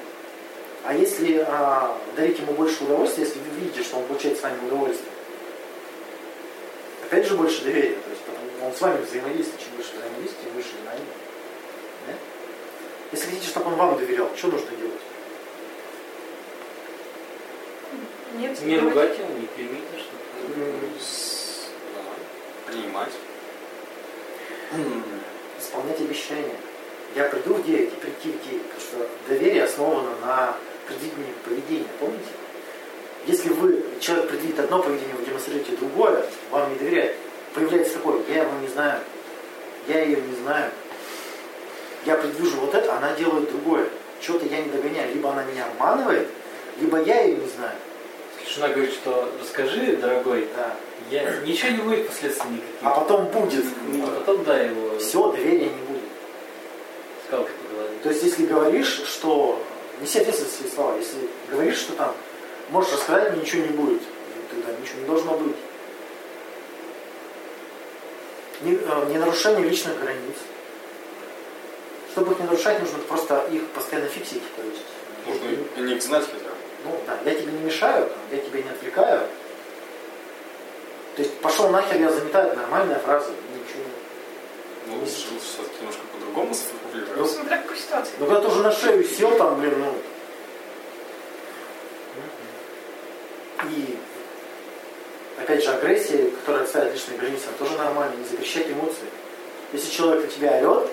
[0.83, 4.57] А если а, дарить ему больше удовольствия, если вы видите, что он получает с вами
[4.67, 5.09] удовольствие,
[7.05, 7.95] опять же больше доверия.
[7.95, 8.21] То есть
[8.61, 9.61] он с вами взаимодействует.
[9.63, 11.05] Чем больше взаимодействия, тем больше знаний.
[12.07, 12.13] Да?
[13.13, 15.01] Если хотите, чтобы он вам доверял, что нужно делать?
[18.35, 20.11] Нет, Не ругать его, не клеймить за что
[21.01, 23.13] С- да, Принимать.
[25.59, 26.55] исполнять обещания.
[27.17, 30.55] Я приду в 9 и прийти в 9, потому что доверие основано на
[30.87, 32.29] предвидении поведения, помните?
[33.25, 37.15] Если вы, человек предвидит одно поведение, вы демонстрируете другое, вам не доверяет,
[37.55, 38.99] появляется такое, я его не знаю,
[39.87, 40.69] я ее не знаю,
[42.05, 43.87] я предвижу вот это, она делает другое,
[44.21, 46.27] чего-то я не догоняю, либо она меня обманывает,
[46.79, 47.75] либо я ее не знаю.
[48.47, 50.75] Жена говорит, что расскажи, дорогой, Да.
[51.09, 52.75] я ничего не будет последствий никаких.
[52.83, 53.65] А потом будет,
[54.03, 55.86] А потом да его все, доверия не
[57.29, 57.49] голове.
[58.03, 59.61] То есть, если говоришь, что...
[60.01, 60.97] Неси ответственность за свои слова.
[60.97, 61.17] Если
[61.49, 62.13] говоришь, что там
[62.69, 64.01] можешь рассказать, мне ничего не будет.
[64.51, 65.55] Тогда ничего не должно быть.
[68.61, 70.35] Не, э, не нарушение личных границ.
[72.11, 74.43] Чтобы их не нарушать, нужно просто их постоянно фиксить.
[74.55, 74.83] То есть,
[75.27, 76.55] Нужно и них знать хотя бы.
[76.85, 79.27] ну да, я тебе не мешаю, я тебя не отвлекаю.
[81.15, 83.56] То есть пошел нахер, я заметаю, это нормальная фраза, не
[84.87, 87.31] Ну, решил все-таки немножко по-другому Ну, сформулировать.
[87.31, 88.13] смотря какой ситуации.
[88.19, 89.93] Ну когда ты уже на шею сел там, блин, ну.
[93.69, 93.97] И
[95.39, 99.07] опять же агрессия, которая отставит личные границы, она тоже нормально, не запрещать эмоции.
[99.73, 100.89] Если человек на тебя орет,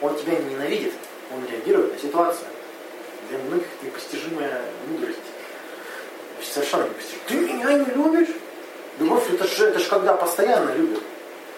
[0.00, 0.92] он тебя не ненавидит,
[1.32, 2.46] он реагирует на ситуацию.
[3.30, 5.18] Для многих это непостижимая мудрость.
[6.42, 7.26] Совершенно непостижимая.
[7.28, 8.34] Ты меня не любишь?
[9.00, 11.02] Любовь это же, это же когда постоянно любят.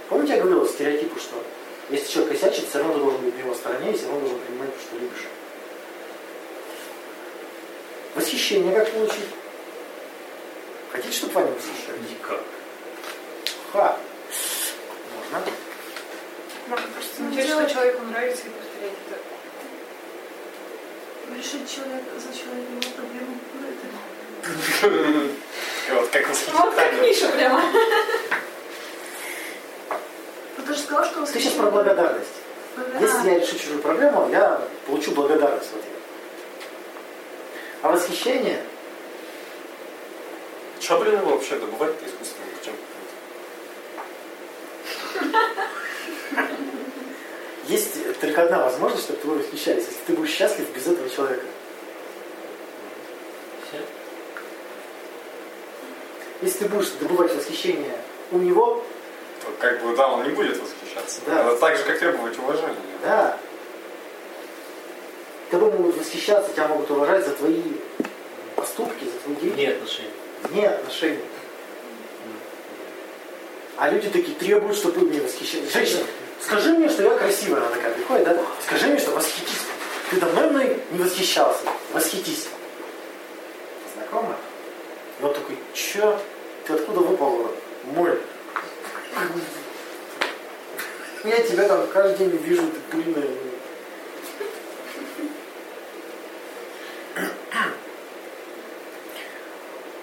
[0.08, 1.42] Помните, я говорил стереотипы, что
[1.90, 4.38] если человек косячит, все равно ты должен быть на его стороне, и все равно должен
[4.40, 5.26] принимать то, что любишь.
[8.14, 9.28] Восхищение как получить?
[10.90, 12.10] Хотите, чтобы вами восхищались?
[12.10, 12.40] Никак.
[13.72, 13.98] Ха!
[15.14, 15.52] Можно.
[16.68, 19.18] Можно просто Ну, что человеку нравится и повторять это.
[21.36, 23.38] Решить человек, за человека его проблему.
[23.54, 25.30] Ну, это...
[25.94, 27.02] Вот как Вот как восхитительно.
[27.02, 27.62] Миша прямо.
[30.86, 31.26] Сказал, что...
[31.26, 32.30] Ты сейчас про благодарность.
[33.00, 35.96] Если я решу чужую проблему, я получу благодарность в ответ.
[37.82, 38.62] А восхищение,
[41.18, 42.46] его вообще добывать-то искусственно?
[42.64, 42.74] Чем?
[47.66, 51.46] есть только одна возможность, чтобы тобой восхищались, если ты будешь счастлив без этого человека.
[56.42, 57.98] Если ты будешь добывать восхищение
[58.30, 58.84] у него,
[59.58, 61.20] как бы, да, он не будет восхищаться.
[61.26, 61.46] Да.
[61.46, 62.76] Это так же, как требовать уважения.
[63.02, 63.38] да,
[65.50, 67.62] тобой могут восхищаться, тебя могут уважать за твои
[68.54, 69.64] поступки, за твои действия.
[69.64, 70.10] Нет отношений.
[70.42, 71.20] вне отношений.
[73.76, 75.68] А люди такие требуют, чтобы меня восхищали.
[75.68, 76.04] Женщина,
[76.40, 77.60] скажи мне, что я красивая.
[77.60, 78.42] Она такая приходит, да?
[78.64, 79.60] Скажи мне, что восхитись.
[80.10, 81.64] Ты давно мной не восхищался.
[81.92, 82.48] Восхитись.
[83.94, 84.36] Знакомо?
[85.20, 86.18] И он такой, чё?
[86.66, 87.50] Ты откуда выпал?
[87.84, 88.18] Мой.
[91.24, 93.30] Я тебя там каждый день вижу, ты пыльная.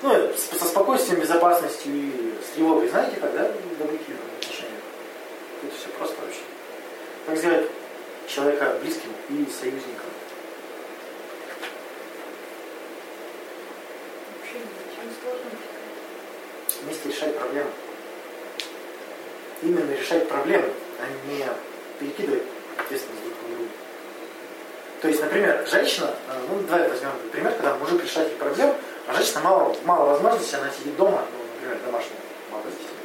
[0.01, 2.89] Ну, со спокойствием, безопасностью и с тревогой.
[2.89, 3.43] Знаете, когда
[3.77, 4.81] добыть отношения?
[5.63, 6.41] Это все просто вообще.
[7.27, 7.69] Как сделать
[8.27, 10.09] человека близким и союзником?
[16.81, 17.69] Вместе решать проблемы.
[19.63, 21.45] Именно решать проблемы, а не
[21.99, 22.43] перекидывать
[22.77, 23.71] ответственность друг на друга.
[25.01, 28.75] То есть, например, женщина, э, ну давай возьмем пример, когда мужик решает проблем,
[29.07, 32.17] а женщина мало, мало возможностей, она сидит дома, ну, например, домашняя
[32.61, 32.97] с детьми.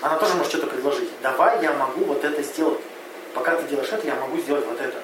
[0.00, 1.08] Она тоже может что-то предложить.
[1.22, 2.80] Давай я могу вот это сделать.
[3.34, 4.96] Пока ты делаешь это, я могу сделать вот это.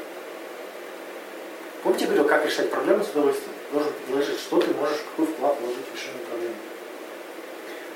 [1.83, 3.53] Помните, я говорил, как решать проблемы с удовольствием?
[3.73, 6.55] Должен предложить, что ты можешь, какой вклад вложить в решение проблемы.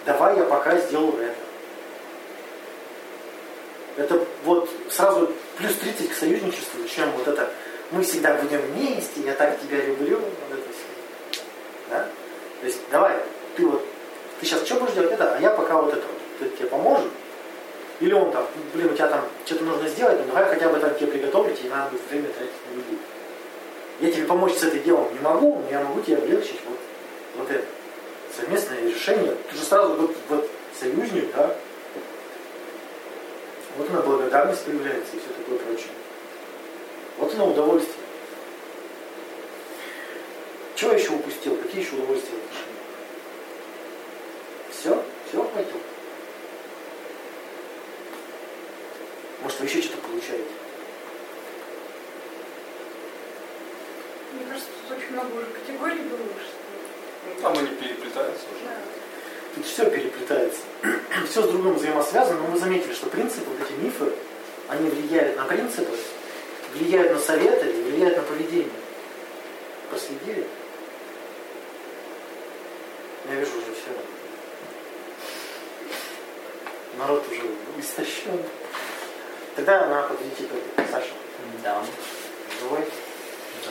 [0.06, 1.43] Давай я пока сделаю это.
[3.96, 7.50] Это вот сразу плюс 30 к союзничеству, чем вот это
[7.90, 11.42] мы всегда будем вместе, я так тебя люблю, вот это все.
[11.90, 12.08] Да?
[12.60, 13.16] То есть давай,
[13.56, 13.84] ты вот,
[14.40, 16.46] ты сейчас что будешь делать это, а я пока вот это вот.
[16.46, 17.10] Это тебе поможет?
[18.00, 20.94] Или он там, блин, у тебя там что-то нужно сделать, ну давай хотя бы там
[20.96, 23.02] тебе приготовить, и надо будет время тратить на еду.
[24.00, 26.78] Я тебе помочь с этой делом не могу, но я могу тебе облегчить вот,
[27.36, 27.64] вот это.
[28.36, 29.36] Совместное решение.
[29.48, 31.54] Ты же сразу вот, вот союзник, да?
[33.76, 35.88] Вот она благодарность появляется и все такое прочее.
[37.18, 37.96] Вот оно удовольствие.
[40.76, 41.56] Чего я еще упустил?
[41.56, 42.74] Какие еще удовольствия в отношениях?
[44.70, 45.04] Все?
[45.28, 45.80] Все хватило?
[49.42, 50.44] Может, вы еще что-то получаете?
[54.32, 56.54] Мне кажется, тут очень много уже категорий было, что...
[57.26, 58.64] Ну, там они переплетаются уже.
[58.64, 59.03] Да.
[59.54, 60.60] Тут все переплетается.
[61.30, 64.12] все с другом взаимосвязано, но мы заметили, что принципы, вот эти мифы,
[64.68, 65.96] они влияют на принципы,
[66.74, 68.68] влияют на советы и влияют на поведение.
[69.90, 70.46] Проследили?
[73.28, 73.90] Я вижу уже все.
[76.98, 77.42] Народ уже
[77.80, 78.40] истощен.
[79.56, 80.62] Тогда подвести итоги.
[80.90, 81.10] Саша,
[81.62, 81.82] Да.
[82.60, 82.84] живой?
[83.64, 83.70] Да.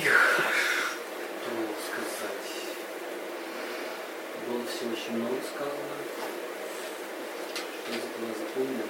[0.00, 0.40] Их,
[1.42, 1.50] что
[1.86, 2.52] сказать.
[4.82, 5.94] Всего очень много сказано.
[7.84, 8.88] Что из этого запомнил?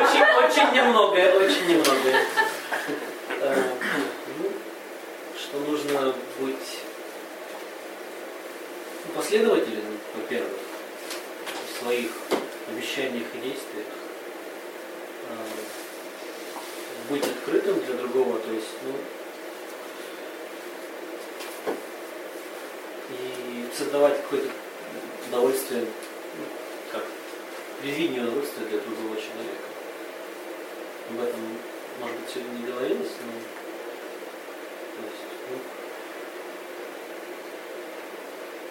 [0.00, 2.24] Очень, очень немногое, очень немногое.
[3.42, 3.72] Э,
[4.38, 4.52] ну,
[5.34, 6.78] Что нужно быть
[9.06, 10.58] ну, последовательным, во-первых,
[11.66, 12.10] в своих
[12.68, 13.86] обещаниях и действиях.
[15.28, 15.34] Э,
[17.10, 18.92] Быть открытым для другого, то есть, ну,
[23.80, 24.48] создавать какое-то
[25.28, 26.44] удовольствие, ну,
[26.92, 27.02] как
[27.80, 29.66] предвидение удовольствия для другого человека.
[31.10, 31.40] Об этом,
[31.98, 33.32] может быть, сегодня не говорилось, но
[34.96, 35.56] то есть, ну,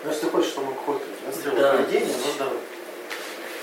[0.04, 1.72] Но если ты хочешь, чтобы он какое-то демонстрировал Да.
[1.74, 2.52] поведение, нужно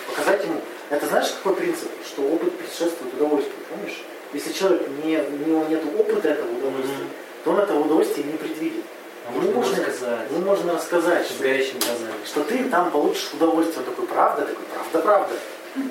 [0.09, 0.61] показать ему.
[0.91, 1.91] Это знаешь, какой принцип?
[2.05, 4.03] Что опыт предшествует удовольствию, помнишь?
[4.35, 7.11] Если человек не, у него нет опыта этого удовольствия, Мгм.
[7.45, 8.85] то он этого удовольствия не предвидит.
[9.29, 12.13] А можно можно, рассказать, ему можно рассказать, с что, горящими глазами.
[12.25, 13.81] что ты там получишь удовольствие.
[13.81, 14.43] Он такой, правда?
[14.47, 15.35] Такой, правда, правда.
[15.75, 15.83] Да.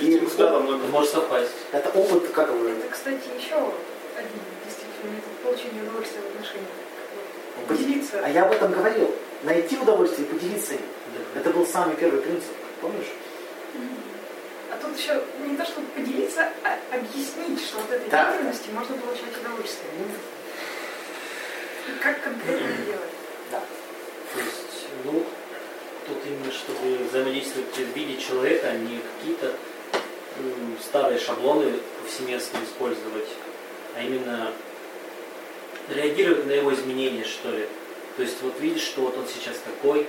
[0.00, 0.76] И много.
[0.76, 1.50] Это может совпасть.
[1.70, 3.54] это опыт, как его, Это, кстати, еще
[4.16, 6.70] один действительно метод получения удовольствия в отношениях.
[7.68, 8.20] Поделиться.
[8.24, 9.14] А я об этом говорил.
[9.44, 10.80] Найти удовольствие и поделиться им.
[11.34, 11.40] Да.
[11.40, 12.50] Это был самый первый принцип.
[12.80, 13.06] Помнишь?
[14.72, 18.30] А тут еще не то, чтобы поделиться, а объяснить, что от этой Да.
[18.32, 19.90] деятельности можно получать удовольствие.
[22.00, 23.10] Как конкретно делать?
[23.50, 25.24] То есть, ну,
[26.06, 29.54] тут именно, чтобы взаимодействовать в виде человека, а не какие-то
[30.80, 33.28] старые шаблоны повсеместно использовать,
[33.96, 34.52] а именно
[35.88, 37.66] реагировать на его изменения, что ли.
[38.16, 40.06] То есть вот видишь, что вот он сейчас такой,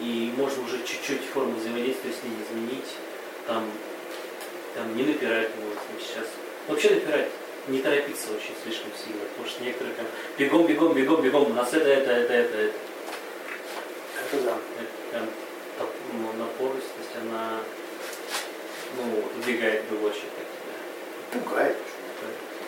[0.00, 2.88] и можно уже чуть-чуть форму взаимодействия с ним изменить,
[3.46, 3.70] там,
[4.74, 6.26] там не напирать там сейчас.
[6.66, 7.28] Вообще напирать,
[7.68, 10.06] не торопиться очень слишком сильно, потому что некоторые там
[10.38, 12.74] бегом, бегом, бегом, бегом, у нас это, это, это, это, это.
[14.20, 14.58] Это да.
[14.80, 15.28] Это прям
[16.12, 17.60] ну, напористость, она
[18.96, 21.40] ну, убегает другой человек от тебя.
[21.40, 21.76] Пугает.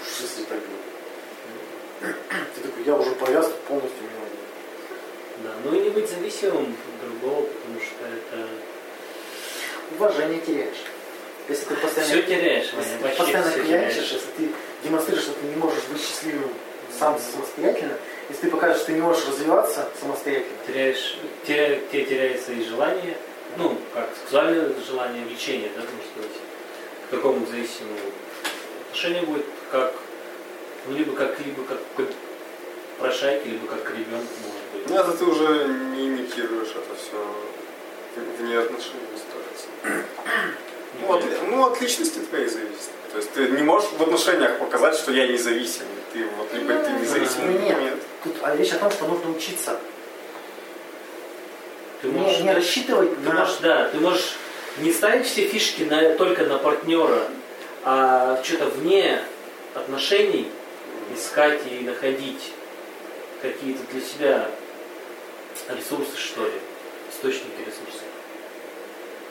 [0.00, 0.66] Уж если говорить.
[2.54, 4.36] Ты такой, я уже повяз полностью не могу.
[5.44, 8.48] Да, ну и не быть зависимым от другого, потому что это
[9.92, 10.82] Уважение теряешь.
[11.48, 14.50] Если ты постоянно, все теряешь, если Ваня, ты вообще постоянно все пьяничаешь, если ты
[14.82, 16.50] демонстрируешь, что ты не можешь быть счастливым
[16.98, 17.96] сам самостоятельно,
[18.28, 21.16] если ты покажешь, что ты не можешь развиваться самостоятельно, Теряешь,
[21.46, 23.16] теря, тебе теряется и желание,
[23.56, 26.38] ну, как сексуальное желание, влечение, да, можно сказать,
[27.06, 27.98] к такому зависимому
[28.86, 29.92] отношение будет как,
[30.86, 32.10] ну, либо как, либо как к
[32.98, 34.88] прошайке, либо как к ребенку, может быть.
[34.88, 37.22] Ну, это ты уже не имитируешь, это все
[38.38, 40.06] вне отношений строится.
[41.00, 42.90] Ну от, ну, от личности твоей зависит.
[43.12, 45.84] То есть ты не можешь в отношениях показать, что я независим.
[46.12, 47.80] Ты вот либо ты независим, либо Нет.
[47.80, 47.94] нет.
[48.24, 49.78] тут а речь о том, что нужно учиться.
[52.02, 53.40] Ты Не, можешь, не рассчитывать ты на...
[53.40, 54.36] можешь, да, ты можешь
[54.78, 57.22] не ставить все фишки на, только на партнера,
[57.84, 59.22] а что-то вне
[59.74, 60.50] отношений
[61.14, 62.52] искать и находить
[63.40, 64.48] какие-то для себя
[65.68, 66.52] ресурсы, что ли,
[67.12, 67.85] источники ресурсов.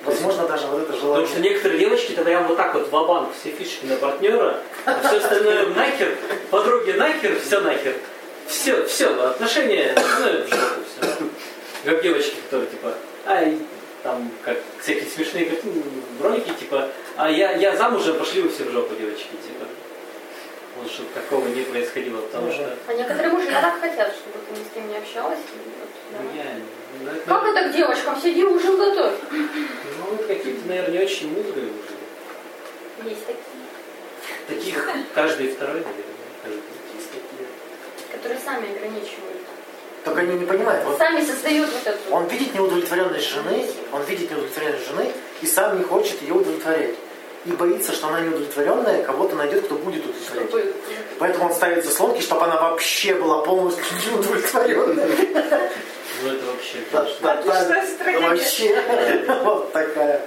[0.05, 1.27] Возможно, даже вот это Потому желание.
[1.27, 5.67] что некоторые девочки-то прям вот так вот в все фишки на партнера, а все остальное
[5.67, 6.15] нахер,
[6.51, 7.95] подруги нахер, все нахер.
[8.47, 11.25] Все, все, отношения остальное в жопу все.
[11.83, 12.93] Как девочки, которые типа,
[13.25, 13.57] ай,
[14.03, 15.81] там, как всякие смешные картины,
[16.21, 19.65] ролики, типа, а я, я замужем, пошли вы все в жопу, девочки, типа.
[20.77, 24.63] Вот чтобы такого не происходило, потому что А некоторые мужья так хотят, чтобы ты ни
[24.63, 25.39] с кем не общалась.
[25.39, 26.17] и вот, да.
[26.21, 26.43] ну, я,
[27.03, 28.21] ну, это, Как это к девочкам?
[28.21, 29.13] Сиди, ужин готовь.
[29.31, 33.09] ну, вы какие-то, наверное, не очень мудрые уже.
[33.09, 33.43] Есть такие,
[34.47, 36.63] Таких каждый второй, наверное,
[36.95, 37.47] есть такие.
[38.11, 39.41] которые сами ограничивают.
[40.03, 40.85] Только они не понимают.
[40.85, 42.13] Вот Сами создают вот эту...
[42.13, 46.95] он видит неудовлетворенность жены, он видит неудовлетворенность жены и сам не хочет ее удовлетворять.
[47.45, 50.49] И боится, что она неудовлетворенная, кого-то найдет, кто будет удовлетворять.
[50.49, 50.73] чтобы-
[51.19, 55.71] Поэтому он ставит заслонки, чтобы она вообще была полностью неудовлетворенная.
[56.23, 57.21] Ну это вообще, Да, конечно.
[57.21, 58.29] да, да, стратегия.
[58.29, 59.25] Вообще.
[59.43, 60.21] Вот такая.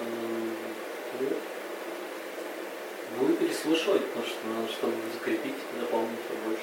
[0.00, 0.56] М,
[1.20, 1.28] ну,
[3.18, 6.60] Буду переслушивать, потому что надо, чтобы закрепить, дополнить побольше.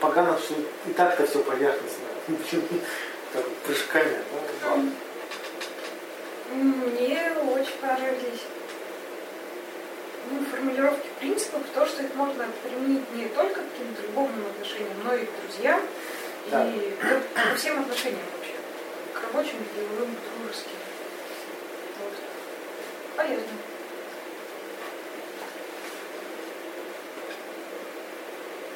[0.00, 0.54] Погано все.
[0.88, 2.04] И так-то все поверхностно.
[3.32, 4.16] Так вот, прыжками.
[4.64, 4.92] Ладно.
[6.52, 8.42] Мне очень понравились
[10.30, 15.14] ну, формулировки принципов, то, что их можно применить не только к каким-то любовным отношениям, но
[15.14, 15.80] и к друзьям,
[16.50, 16.66] Да.
[16.66, 18.54] и ко, ко всем отношениям вообще.
[19.12, 20.70] К рабочим, к деловым, к дружеским.
[22.00, 22.12] Вот.
[23.16, 23.56] Полезно.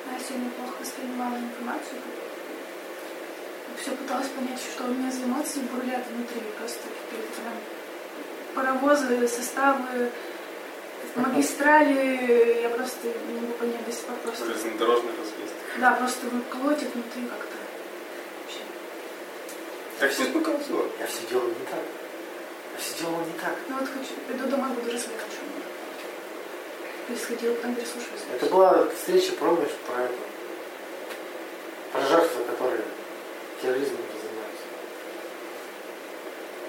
[0.08, 1.98] А Я сегодня плохо воспринимала информацию.
[3.80, 6.40] Все пыталась понять, что у меня за эмоции бурлят внутри.
[6.58, 7.54] Просто какие-то прям
[8.54, 10.10] паровозы, составы,
[11.16, 12.62] магистрали.
[12.62, 14.44] Я просто не могу понять до сих пор просто.
[14.46, 15.54] Железнодорожный разъезд.
[15.78, 17.56] Да, просто ну, колотит внутри как-то.
[18.42, 18.60] Вообще.
[19.98, 20.86] Таксист поколотила.
[20.98, 21.82] Я все делал не так.
[22.74, 23.54] Я все делал не так.
[23.68, 25.48] Ну вот хочу, приду домой, буду разбирать, что
[27.08, 28.22] происходило, потом переслушиваюсь.
[28.34, 30.14] Это была встреча, помнишь, про это.
[31.92, 32.82] Про жертвы, которые
[33.62, 34.64] терроризмом занимаются.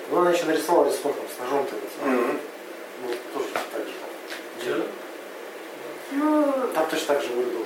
[0.09, 1.75] Ну, она еще нарисовала рисунком с ножом-то.
[2.05, 2.39] Мгм.
[3.03, 3.93] Ну, тоже так же.
[6.11, 7.65] Ну, Там точно так же выглядел.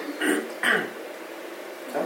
[1.94, 2.06] Да?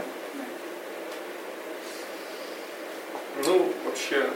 [3.45, 4.29] Ну, вообще,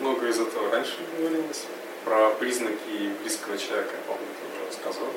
[0.00, 1.64] много из этого раньше говорилось.
[2.04, 5.12] Про признаки близкого человека, я помню, ты уже рассказывал.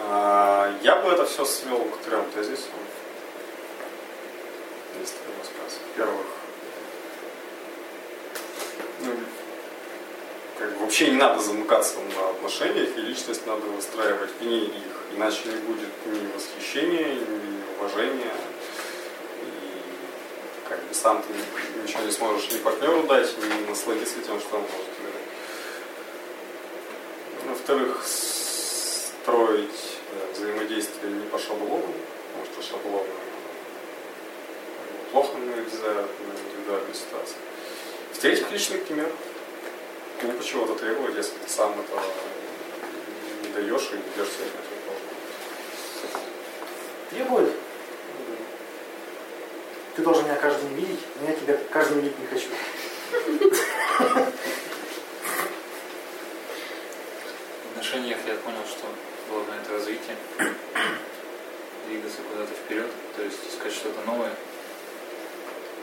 [0.00, 2.70] А, Я бы это все свел к трем тезисам.
[5.00, 5.80] Есть такой рассказ.
[5.88, 6.26] Во-первых,
[9.00, 9.12] ну,
[10.60, 14.72] как бы вообще не надо замыкаться на отношениях, и личность надо выстраивать вне их.
[15.16, 18.34] Иначе не будет ни восхищения, ни уважения.
[19.42, 21.32] И как бы сам ты
[21.82, 25.12] ничего не сможешь ни партнеру дать, ни насладиться тем, что он может тебе.
[27.46, 31.94] Во-вторых, строить э, взаимодействие не по шаблону,
[32.34, 33.10] потому что шаблон э,
[35.10, 37.36] плохо нельзя на индивидуальной ситуации.
[38.12, 39.10] В-третьих, личный пример.
[40.22, 42.02] Глупо чего-то требовать, если ты сам этого
[43.42, 44.44] не даешь и не как должно.
[47.08, 47.52] Требует.
[49.96, 52.48] Ты должен меня каждый день видеть, но я тебя каждый день видеть не хочу.
[57.64, 58.86] В отношениях я понял, что
[59.30, 60.16] главное это развитие,
[61.86, 64.34] двигаться куда-то вперед, то есть искать что-то новое,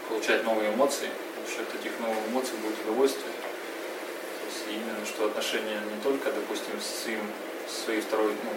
[0.07, 1.09] получать новые эмоции,
[1.43, 3.33] за счет этих новых эмоций будет удовольствие.
[4.67, 7.19] Есть именно что отношения не только, допустим, с своим,
[7.67, 8.51] своей второй, ну,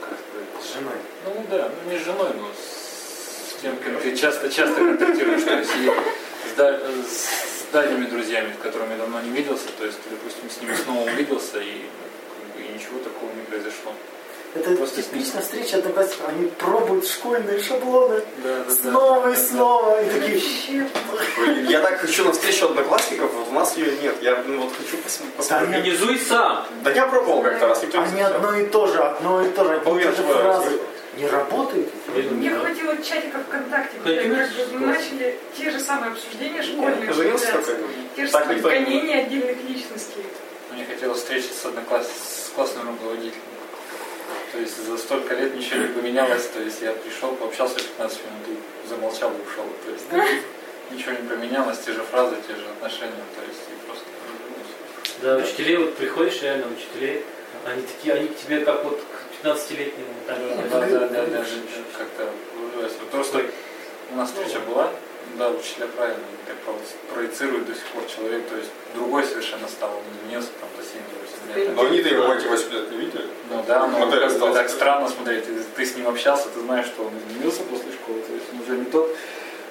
[0.00, 0.94] как сказать, С женой.
[1.24, 5.70] ну да, ну не с женой, но с тем, кем ты часто-часто контактируешь, то есть
[5.76, 10.60] и с, да- с дальними друзьями, с которыми давно не виделся, то есть допустим, с
[10.60, 13.92] ними снова увиделся и, как бы, и ничего такого не произошло.
[14.54, 16.28] Это Просто типичная встреча одноклассников.
[16.28, 20.00] Они пробуют школьные шаблоны Да, да, снова и снова.
[20.00, 20.88] И такие,
[21.38, 24.14] Блин, Я так хочу на встречу одноклассников, вот у нас ее нет.
[24.22, 25.70] Я ну, вот хочу пос- Да посмотреть.
[25.70, 26.66] Организуй сам.
[26.84, 28.34] Да я пробовал как-то раз, никто не они слышал.
[28.36, 30.80] одно и то же, одно и то же, одни и те же фразы.
[31.16, 31.88] Не работает.
[32.30, 37.12] Мне хватило чатика ВКонтакте, где бы начали те же самые обсуждения школьные.
[38.16, 40.24] Те же самые не гонения отдельных личностей.
[40.72, 42.06] Мне хотелось встретиться с однокласс...
[42.06, 43.53] с классным руководителем.
[44.52, 48.58] То есть за столько лет ничего не поменялось, то есть я пришел, пообщался 15 минут
[48.84, 49.64] и замолчал и ушел.
[49.84, 50.04] То есть
[50.90, 54.04] ничего не поменялось, те же фразы, те же отношения, то есть и просто.
[55.22, 57.24] Да, учителей, вот приходишь реально учителей,
[57.66, 60.08] они такие, они к тебе как вот к 15-летнему.
[60.26, 60.38] там,
[60.70, 61.44] Да, да, да, да, да,
[61.98, 62.30] как-то.
[63.10, 63.42] Просто
[64.12, 64.90] у нас встреча была,
[65.38, 66.22] да, учителя правильно,
[67.12, 71.66] проецируют до сих пор человек, то есть другой совершенно стал, он изменился там за 7-8
[71.66, 71.76] лет.
[71.76, 73.26] Но они-то его эти 8 лет не видели.
[73.50, 75.46] Ну да, но Модель как бы так странно смотреть.
[75.46, 78.20] Ты, ты с ним общался, ты знаешь, что он изменился после школы.
[78.20, 79.16] То есть он уже не тот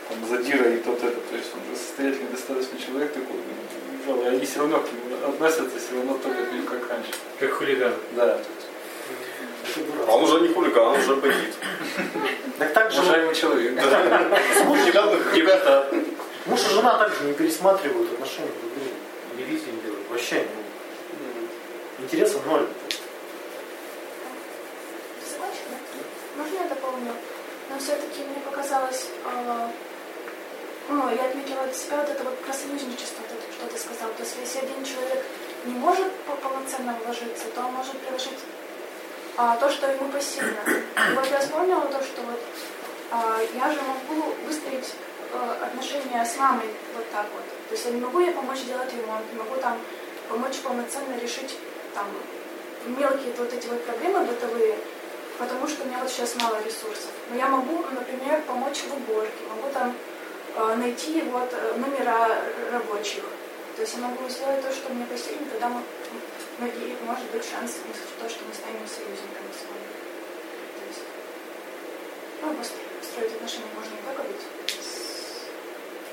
[0.09, 1.19] там, задира и тот это.
[1.19, 3.37] То есть он уже состоятельный достаточно человек такой.
[4.07, 7.11] ну, И они все равно к нему относятся все равно только к нему как раньше.
[7.39, 7.93] Как хулиган.
[8.15, 8.67] Да, то есть
[10.07, 11.53] он уже не хулиган, он уже бандит.
[12.59, 13.71] Так так же уважаемый человек.
[15.33, 15.89] Ребята,
[16.45, 18.91] муж и жена также не пересматривают отношения друг к другу.
[19.37, 20.09] Ревизию не делают.
[20.09, 20.45] Вообще
[21.99, 22.67] интереса ноль.
[26.37, 27.13] Можно я дополню?
[27.69, 29.67] Но все-таки мне показалось, э,
[30.89, 34.09] ну, я отметила для себя вот это вот про союзничество, вот это, что ты сказал.
[34.17, 35.23] То есть если один человек
[35.65, 38.39] не может по- полноценно вложиться, то он может приложить
[39.37, 40.59] а, то, что ему посильно.
[40.67, 42.39] И вот я вспомнила то, что вот
[43.11, 44.93] а, я же могу выстроить
[45.33, 47.43] э, отношения с мамой вот так вот.
[47.69, 49.77] То есть я не могу ей помочь делать ремонт, не могу там
[50.29, 51.57] помочь полноценно решить
[51.93, 52.07] там
[52.85, 54.77] мелкие вот эти вот проблемы бытовые,
[55.37, 57.11] потому что у меня вот сейчас мало ресурсов.
[57.29, 59.95] Но я могу, например, помочь в уборке, могу там
[60.55, 63.23] э, найти вот э, номера рабочих.
[63.75, 65.81] То есть я могу сделать то, что мне посильно, тогда мы,
[66.59, 67.93] ну, и может быть шанс на
[68.23, 69.89] то, что мы станем союзниками с вами.
[70.77, 71.03] То есть,
[72.41, 72.47] ну,
[73.03, 75.49] строить отношения можно не только быть с-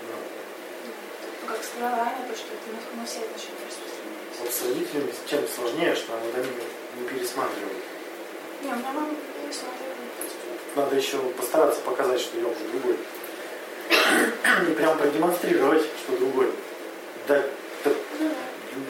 [0.07, 4.41] ну, как сказала Аня, то, что это на, на все отношения распространяется.
[4.41, 6.51] Вот с родителями чем сложнее, что они они
[6.97, 7.79] не пересматривают.
[8.63, 9.97] Не, у меня мама пересматривает.
[10.77, 12.97] Надо еще постараться показать, что я уже другой.
[14.69, 16.47] И прям продемонстрировать, что другой.
[16.47, 16.53] Ну
[17.29, 17.45] да.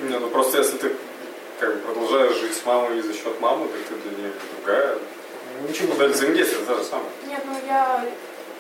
[0.09, 0.95] Не, ну просто если ты
[1.61, 4.99] как бы продолжаешь жить с мамой за счет мамы, так ты для нее другая.
[5.69, 7.11] ничего не Модель взаимодействия та же самая.
[7.27, 8.05] Нет, ну я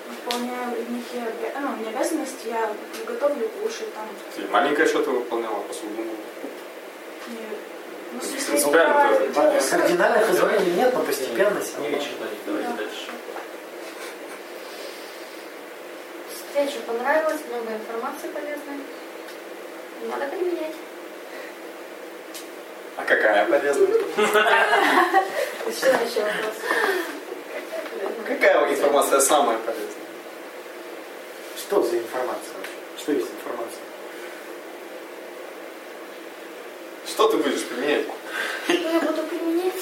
[0.08, 2.70] выполняю некие ну, не обязанности, я
[3.06, 4.06] готовлю кушать там.
[4.36, 5.94] Ты маленькое что-то выполняла, посуду.
[5.96, 6.04] Не,
[8.12, 12.10] ну, Ну, смысле, я свои- Кардинальных изменений нет, но постепенно все Не вечер
[12.46, 12.76] давайте Да.
[12.76, 13.10] дальше.
[16.34, 18.84] Встреча понравилась, много информации полезной.
[20.10, 20.74] Надо применять.
[23.00, 23.88] А какая полезная?
[25.66, 26.54] Еще вопрос?
[28.26, 29.86] Какая информация самая полезная?
[31.56, 32.72] Что за информация вообще?
[32.98, 33.82] Что есть информация?
[37.06, 38.06] Что ты будешь применять?
[38.64, 39.74] Что я буду применять?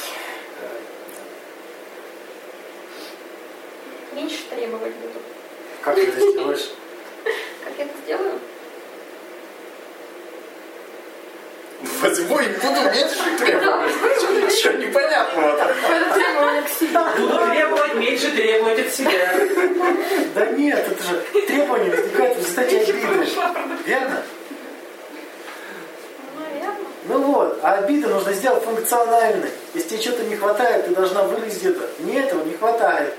[4.13, 5.21] Меньше требовать буду.
[5.83, 6.71] Как ты это сделаешь?
[7.65, 8.39] Как я это сделаю?
[12.01, 13.95] Возьму и буду меньше требовать.
[14.49, 15.49] Ничего непонятного.
[15.89, 16.99] Это требование к себе.
[17.19, 19.35] Буду требовать, меньше требовать от себя.
[20.35, 23.29] Да нет, это же требования возникают в результате обиды.
[23.87, 24.23] Верно?
[26.37, 26.77] Наверное.
[27.05, 29.51] Ну вот, а обиду нужно сделать функциональной.
[30.09, 31.87] Что-то не хватает, ты должна выразить это.
[31.99, 33.13] Мне этого не хватает.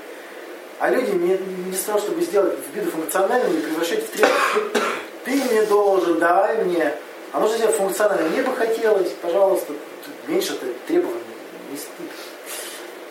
[0.80, 1.38] А люди не,
[1.68, 4.82] не с того, чтобы сделать обиду функциональной, не превращать в требование.
[5.24, 6.92] Ты мне должен, давай мне.
[7.32, 8.28] А нужно сделать функционально.
[8.28, 9.72] Мне бы хотелось, пожалуйста,
[10.26, 11.20] меньше требований
[11.70, 11.86] не ст-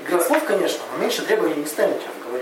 [0.05, 2.39] Игра слов, конечно, но меньше требований не ставим, чем в.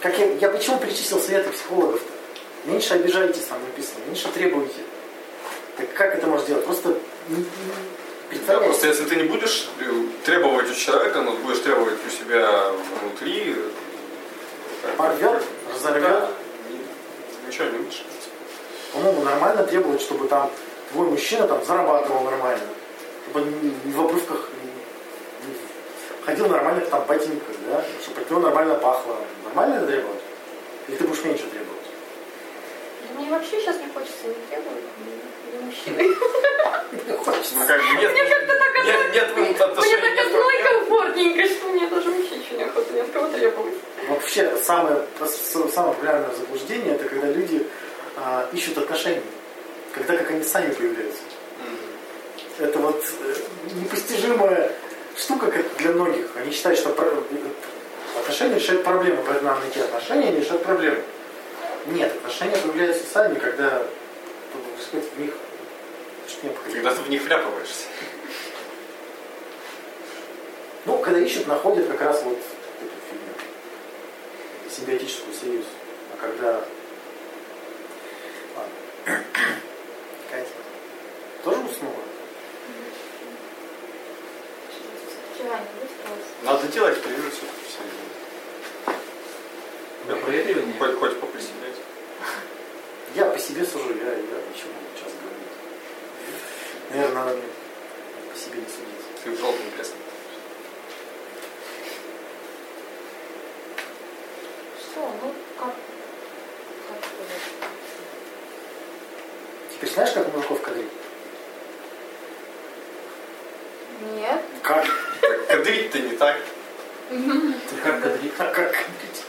[0.00, 2.12] Как я, я почему перечислил советы психологов-то?
[2.68, 4.80] Меньше обижайтесь, там написано, меньше требуйте.
[5.76, 6.64] Так как это можно сделать?
[6.64, 6.96] Просто
[8.28, 8.64] притворяйся.
[8.66, 9.84] просто если ты не будешь э,
[10.24, 12.70] требовать у человека, но будешь требовать у себя
[13.00, 13.56] внутри,
[14.96, 15.42] Порвет,
[15.74, 16.02] разорвет.
[16.02, 16.28] да,
[16.70, 18.04] ни- ничего не лучше.
[18.92, 20.50] По-моему, нормально требовать, чтобы там
[20.92, 22.62] твой мужчина там зарабатывал нормально.
[23.30, 24.48] Чтобы не, в обрывках
[26.24, 27.84] ходил нормально там ботинках, да?
[28.02, 29.16] Чтобы от него нормально пахло.
[29.44, 30.20] Нормально это требовать?
[30.88, 31.55] Или ты будешь меньше требовать?
[33.16, 36.16] Мне вообще сейчас не хочется не требовать, ни- ни мужчины.
[37.06, 37.54] Не хочется.
[37.56, 40.80] Ну как бы нет, Мне как-то так нет, нет в этом Мне так одной проблем.
[40.80, 43.74] комфортненько, что мне даже вообще ничего не охота ни от кого требовать.
[44.08, 45.02] Вообще, самое,
[45.74, 47.66] самое популярное заблуждение, это когда люди
[48.16, 49.22] а, ищут отношения.
[49.94, 51.22] Когда как они сами появляются.
[52.58, 53.34] Это вот э,
[53.82, 54.72] непостижимая
[55.16, 56.26] штука как для многих.
[56.36, 56.94] Они считают, что
[58.18, 61.02] отношения решают проблемы, поэтому надо найти отношения, они решают проблемы.
[61.88, 63.86] Нет, отношения появляются сами, когда
[64.80, 65.32] сказать, в них.
[66.72, 67.86] Когда ты в них вляпываешься.
[70.84, 72.38] Ну, когда ищут, находят как раз вот
[72.80, 73.32] эту фигню.
[74.70, 75.64] Симбиотическую союз.
[76.12, 76.64] А когда...
[78.56, 78.72] Ладно.
[80.30, 80.48] Катя.
[81.44, 81.94] Тоже уснула?
[85.34, 86.24] Вчера не выспалась.
[86.42, 87.42] Надо делать все
[90.08, 90.78] На проигрывание.
[90.78, 91.15] Хоть, хоть
[93.56, 95.54] себе сужу, я, я ничего сейчас говорить.
[96.90, 97.46] Наверное, надо мне
[98.30, 99.24] по себе не судить.
[99.24, 99.94] Ты в кресле.
[104.78, 105.72] Что, ну как?
[106.88, 107.42] Как сказать?
[109.72, 110.86] Теперь знаешь, как мужиков кадрить?
[114.16, 114.42] Нет.
[114.62, 114.84] Как?
[115.22, 116.36] Так Кадрить-то не так.
[117.08, 118.36] Ты как кадрить?
[118.36, 118.54] Как?
[118.54, 119.24] как кадрить?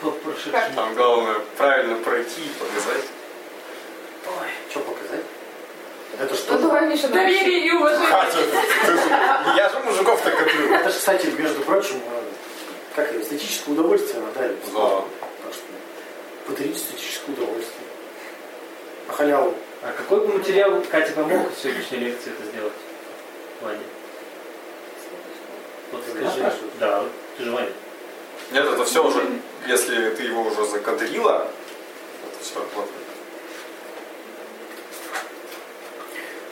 [0.00, 0.74] По прошедшему.
[0.74, 3.04] Там главное правильно пройти и показать.
[4.28, 5.24] Ой, что показать?
[6.18, 6.58] Это Ну что?
[6.58, 8.08] давай, Миша, Доверие и уважение.
[8.08, 10.74] Катя, ты- я же мужиков-то кадрю.
[10.74, 12.22] Это же, кстати, между прочим, э,
[12.94, 14.56] как ее, эстетическое удовольствие она дарит.
[14.72, 15.02] Да.
[15.44, 15.62] Так что
[16.46, 17.86] подарить эстетическое удовольствие.
[18.97, 19.54] На халяву.
[19.82, 22.72] А какой бы материал Кате помог в сегодняшней лекции это сделать?
[23.60, 23.78] Ваня.
[25.92, 26.52] Вот скажи.
[26.80, 27.04] Да,
[27.36, 27.70] ты же Ваня.
[28.50, 29.22] Нет, это все уже,
[29.66, 31.48] если ты его уже закадрила,
[32.32, 32.88] это все вот.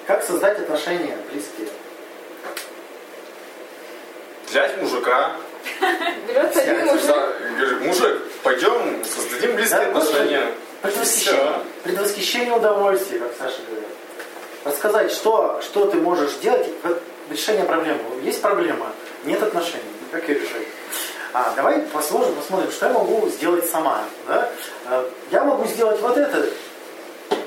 [0.07, 1.69] Как создать отношения близкие?
[4.49, 5.33] Взять мужика,
[6.29, 7.07] Берется один мужик.
[7.09, 10.53] да, говорит, мужик, пойдем, создадим близкие Да, отношения.
[10.87, 13.89] Предвосхищение, предвосхищение удовольствия, как Саша говорит.
[14.65, 16.69] Рассказать, что, что ты можешь делать,
[17.29, 18.01] решение проблемы.
[18.23, 18.93] Есть проблема,
[19.25, 19.83] нет отношений.
[20.13, 20.63] Как ее решать?
[21.33, 24.05] А, давай посмотрим, посмотрим, что я могу сделать сама.
[24.29, 24.49] Да?
[24.87, 26.49] А, Я могу сделать вот это.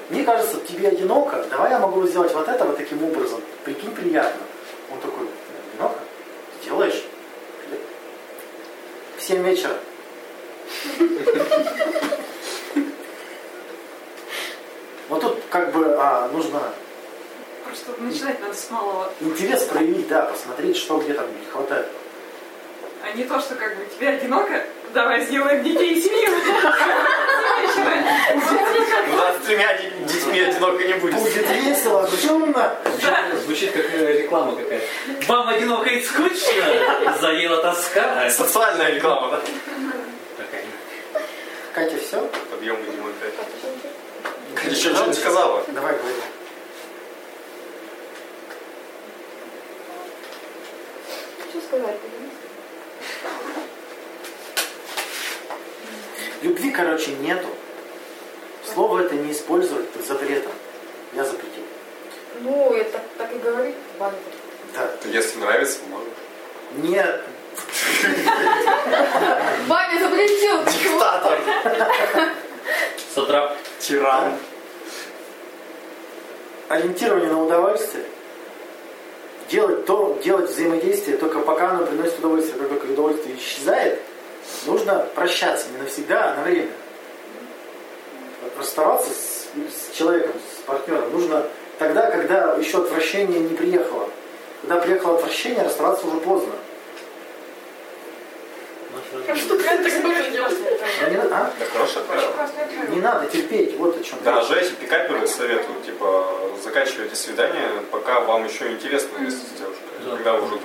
[0.10, 1.46] Мне кажется, тебе одиноко.
[1.50, 3.42] Давай я могу сделать вот это вот таким образом.
[3.64, 4.42] Прикинь, приятно.
[4.92, 5.28] Он такой,
[5.72, 6.00] одиноко?
[6.62, 7.04] Сделаешь?
[9.18, 9.76] В 7 вечера.
[15.10, 16.62] Вот тут как бы а, нужно
[17.66, 19.12] Просто начинать надо с малого.
[19.22, 21.88] интерес проявить, да, посмотреть, что где там не хватает.
[23.04, 26.30] А не то, что как бы тебе одиноко, давай сделаем детей и семью.
[29.12, 31.16] У нас с тремя де- детьми одиноко не будет.
[31.16, 32.76] Будет весело, шумно.
[33.45, 34.86] Звучит, как э, реклама какая-то.
[35.32, 37.18] Вам одиноко и скучно?
[37.22, 38.30] Заела тоска?
[38.30, 39.41] Социальная реклама, да?
[40.38, 40.64] Такая.
[41.74, 42.28] Катя, все?
[42.52, 43.34] Подъем будем опять.
[44.70, 45.64] Еще ничего не сказала.
[45.68, 46.16] Давай говори.
[51.50, 51.97] Что сказать?
[56.41, 57.47] Любви, короче, нету.
[58.74, 60.54] Слово это не использовать запретом.
[61.14, 61.64] Я запретил.
[62.41, 64.16] Ну, я так, так и говорит, Ваня.
[64.74, 64.89] Да.
[65.06, 66.10] Если нравится, можно.
[66.88, 67.24] Нет.
[69.68, 70.64] Ваня запретил!
[70.66, 71.39] Диктатор.
[73.13, 73.55] Сатрап.
[73.80, 74.38] Тиран.
[76.67, 78.05] Ориентирование на удовольствие.
[79.49, 82.59] Делать то, делать взаимодействие только пока оно приносит удовольствие.
[82.59, 83.99] Как только удовольствие исчезает,
[84.65, 86.70] нужно прощаться не навсегда, а на время.
[88.57, 91.47] Расставаться с, с человеком, с партнером нужно
[91.80, 94.09] тогда, когда еще отвращение не приехало.
[94.61, 96.53] Когда приехало отвращение, расставаться уже поздно.
[99.28, 99.84] А что делать?
[101.02, 101.54] Да не надо- а?
[101.60, 102.34] Да хорошее правило.
[102.90, 104.20] Не надо терпеть, вот о чем.
[104.24, 106.32] Да, же эти пикаперы советуют, типа,
[106.64, 109.84] заканчивайте свидание, пока вам еще интересно вместе с девушкой.
[110.06, 110.12] Да.
[110.16, 110.56] Когда вы уже.
[110.56, 110.62] Угу.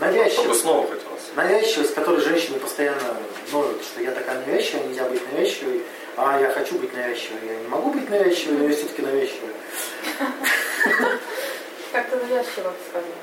[0.00, 0.34] Навязчивость.
[0.40, 1.22] Чтобы снова хотелось.
[1.36, 3.16] Навязчивость, которой женщины постоянно
[3.52, 5.82] ноют, что я такая навязчивая, нельзя быть навязчивой,
[6.16, 9.52] а я хочу быть навязчивой, я не могу быть навязчивой, но я все-таки навязчивая.
[11.92, 13.14] Как-то навязчиво сказано.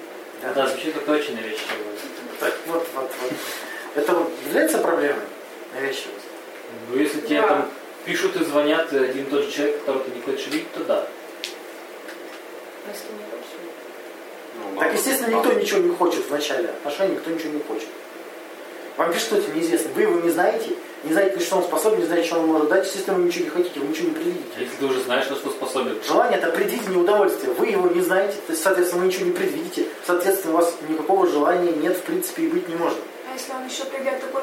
[0.56, 1.76] Да, звучит как очень навязчиво.
[2.42, 3.32] Так, вот, вот, вот.
[3.94, 5.22] Это вот является проблемой?
[5.76, 6.26] Навязчивость.
[6.90, 7.48] Ну, если тебе Да.
[7.48, 7.70] там
[8.04, 11.08] пишут и звонят один и тот же человек, которого ты не хочешь видеть, то да.
[12.84, 13.54] Но если не хочешь.
[14.56, 17.90] Ну, Так, естественно, никто ничего не хочет в начале отношений, никто ничего не хочет.
[18.98, 19.92] Вам пишет что-то неизвестно.
[19.96, 20.70] Вы его не знаете,
[21.04, 22.86] не знаете, на что он способен, не знаете, что он может дать.
[22.86, 24.46] Естественно, вы ничего не хотите, вы ничего не предвидите.
[24.60, 27.50] если ты уже знаешь, на что способен, Желание это предвидение удовольствия.
[27.54, 29.88] Вы его не знаете, то есть, соответственно, вы ничего не предвидите.
[30.06, 32.98] Соответственно, у вас никакого желания нет, в принципе, и быть не может.
[33.30, 34.42] А если он еще проявляет такой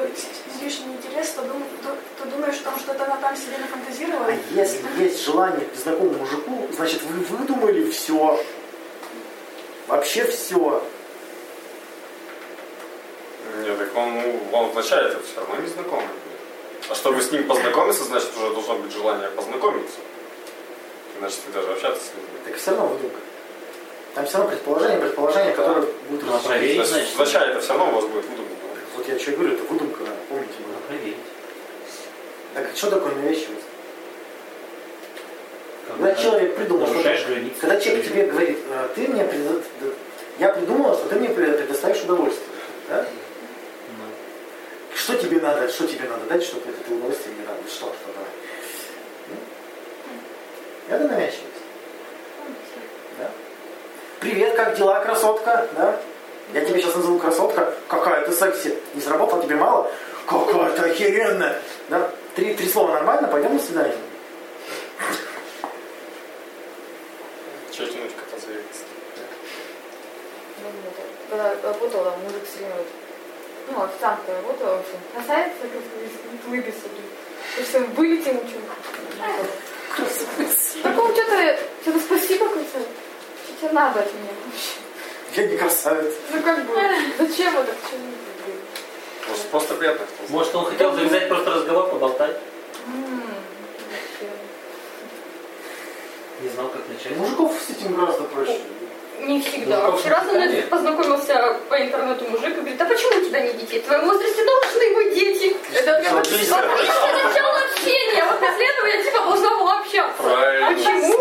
[0.57, 4.25] излишний интерес, то, дум- то, то думаешь, что он что-то она там себе нафантазировала?
[4.27, 8.43] А если есть желание к незнакомому мужику, значит, вы выдумали все.
[9.87, 10.83] Вообще все.
[13.63, 16.05] Нет, так он, ну, он вначале это все равно незнакомый.
[16.07, 16.89] будет.
[16.91, 19.97] А чтобы с ним познакомиться, значит, уже должно быть желание познакомиться.
[21.19, 23.17] Иначе ты даже общаться с ним не Так все равно выдумка.
[24.15, 27.69] Там все равно предположение, предположение, которое будет Ну, а проверить, Значит, значит, вначале это все
[27.73, 28.51] равно у вас будет выдумка.
[28.95, 30.53] Вот я что говорю, это выдумка, помните.
[30.67, 31.17] надо проверить.
[32.53, 33.65] Так что такое навязчивость?
[35.87, 37.59] Когда Когда человек придумал, что границы.
[37.59, 39.63] когда человек тебе говорит, «Э, ты мне предо-
[40.39, 42.47] я придумала, что ты мне предо- предоставишь удовольствие.
[42.89, 43.05] Да?
[45.09, 47.67] Что тебе надо, что тебе надо дать, чтобы это удовольствие мне надо?
[47.67, 48.29] Что, что давай?
[49.27, 50.95] Ну?
[50.95, 51.45] Это навязчивость.
[53.17, 53.31] Да?
[54.19, 55.67] Привет, как дела, красотка?
[55.75, 55.99] Да?
[56.53, 57.73] Я тебе сейчас назову красотка.
[57.87, 58.77] Какая ты секси.
[58.93, 59.91] Не сработала тебе мало?
[60.27, 61.59] Какая ты охеренная.
[61.89, 62.11] Да?
[62.35, 63.97] Три, три слова нормально, пойдем на свидание.
[67.71, 68.83] Че тянуть кота за яйца?
[70.61, 70.93] Ну, вот,
[71.31, 72.75] Когда работала, мужик все время,
[73.71, 76.63] ну, официанткой работала, в общем, касается, как блин.
[76.63, 78.59] То есть он вылетел, что
[80.83, 82.79] Так он что-то, что-то спасибо как-то.
[82.79, 85.41] Что тебе надо от меня вообще?
[85.41, 86.13] Я не красавец.
[86.31, 86.73] Ну как бы,
[87.19, 87.73] зачем это?
[87.73, 88.11] Почему?
[89.29, 90.05] Может, просто приятно.
[90.29, 92.37] Может, он хотел завязать просто разговор, поболтать?
[96.41, 97.17] Не знал, как начать.
[97.17, 98.59] Мужиков с этим гораздо проще.
[99.21, 99.81] Не всегда.
[99.89, 100.69] Ну, Вчера со мной нет.
[100.69, 103.79] познакомился по интернету мужик и говорит, а почему у тебя не дети?
[103.79, 105.55] В твоем возрасте должны быть дети.
[105.73, 106.57] Это прям Отлично.
[106.59, 108.23] отличное начало общения.
[108.25, 110.23] Вот после этого я типа должна была общаться.
[110.23, 110.67] Правильно.
[110.73, 111.17] Почему?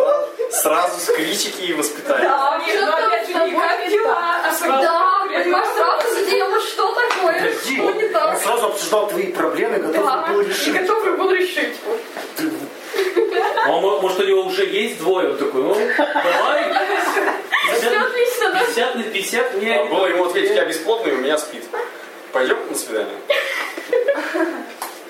[0.51, 2.29] Сразу с критики и воспитания.
[2.29, 4.15] Да, что ну, там с тобой дела?
[4.45, 8.39] А Да, понимаешь, сразу сделала, что такое, Подожди, что не он так.
[8.39, 10.73] сразу обсуждал твои проблемы, готов Да, был и решить.
[10.75, 11.75] готов был решить.
[13.65, 15.31] А он, мо- может, у него уже есть двое?
[15.31, 16.73] Он такой, ну, давай.
[18.71, 18.95] Все 50, отлично, да?
[18.95, 19.77] 50 на 50 мне...
[19.77, 21.65] А было ему ответить, я бесплодный, у меня спит.
[22.33, 23.17] Пойдем на свидание?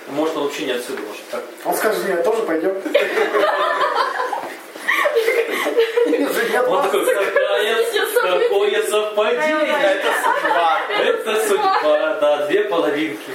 [0.08, 1.44] Может, он вообще не отсюда, может, так.
[1.64, 2.74] Он скажет, нет, тоже пойдем.
[6.66, 7.84] Он такой, какая,
[8.22, 9.76] какое совпадение.
[9.82, 10.80] Это судьба.
[10.98, 13.30] Это судьба, да, две половинки.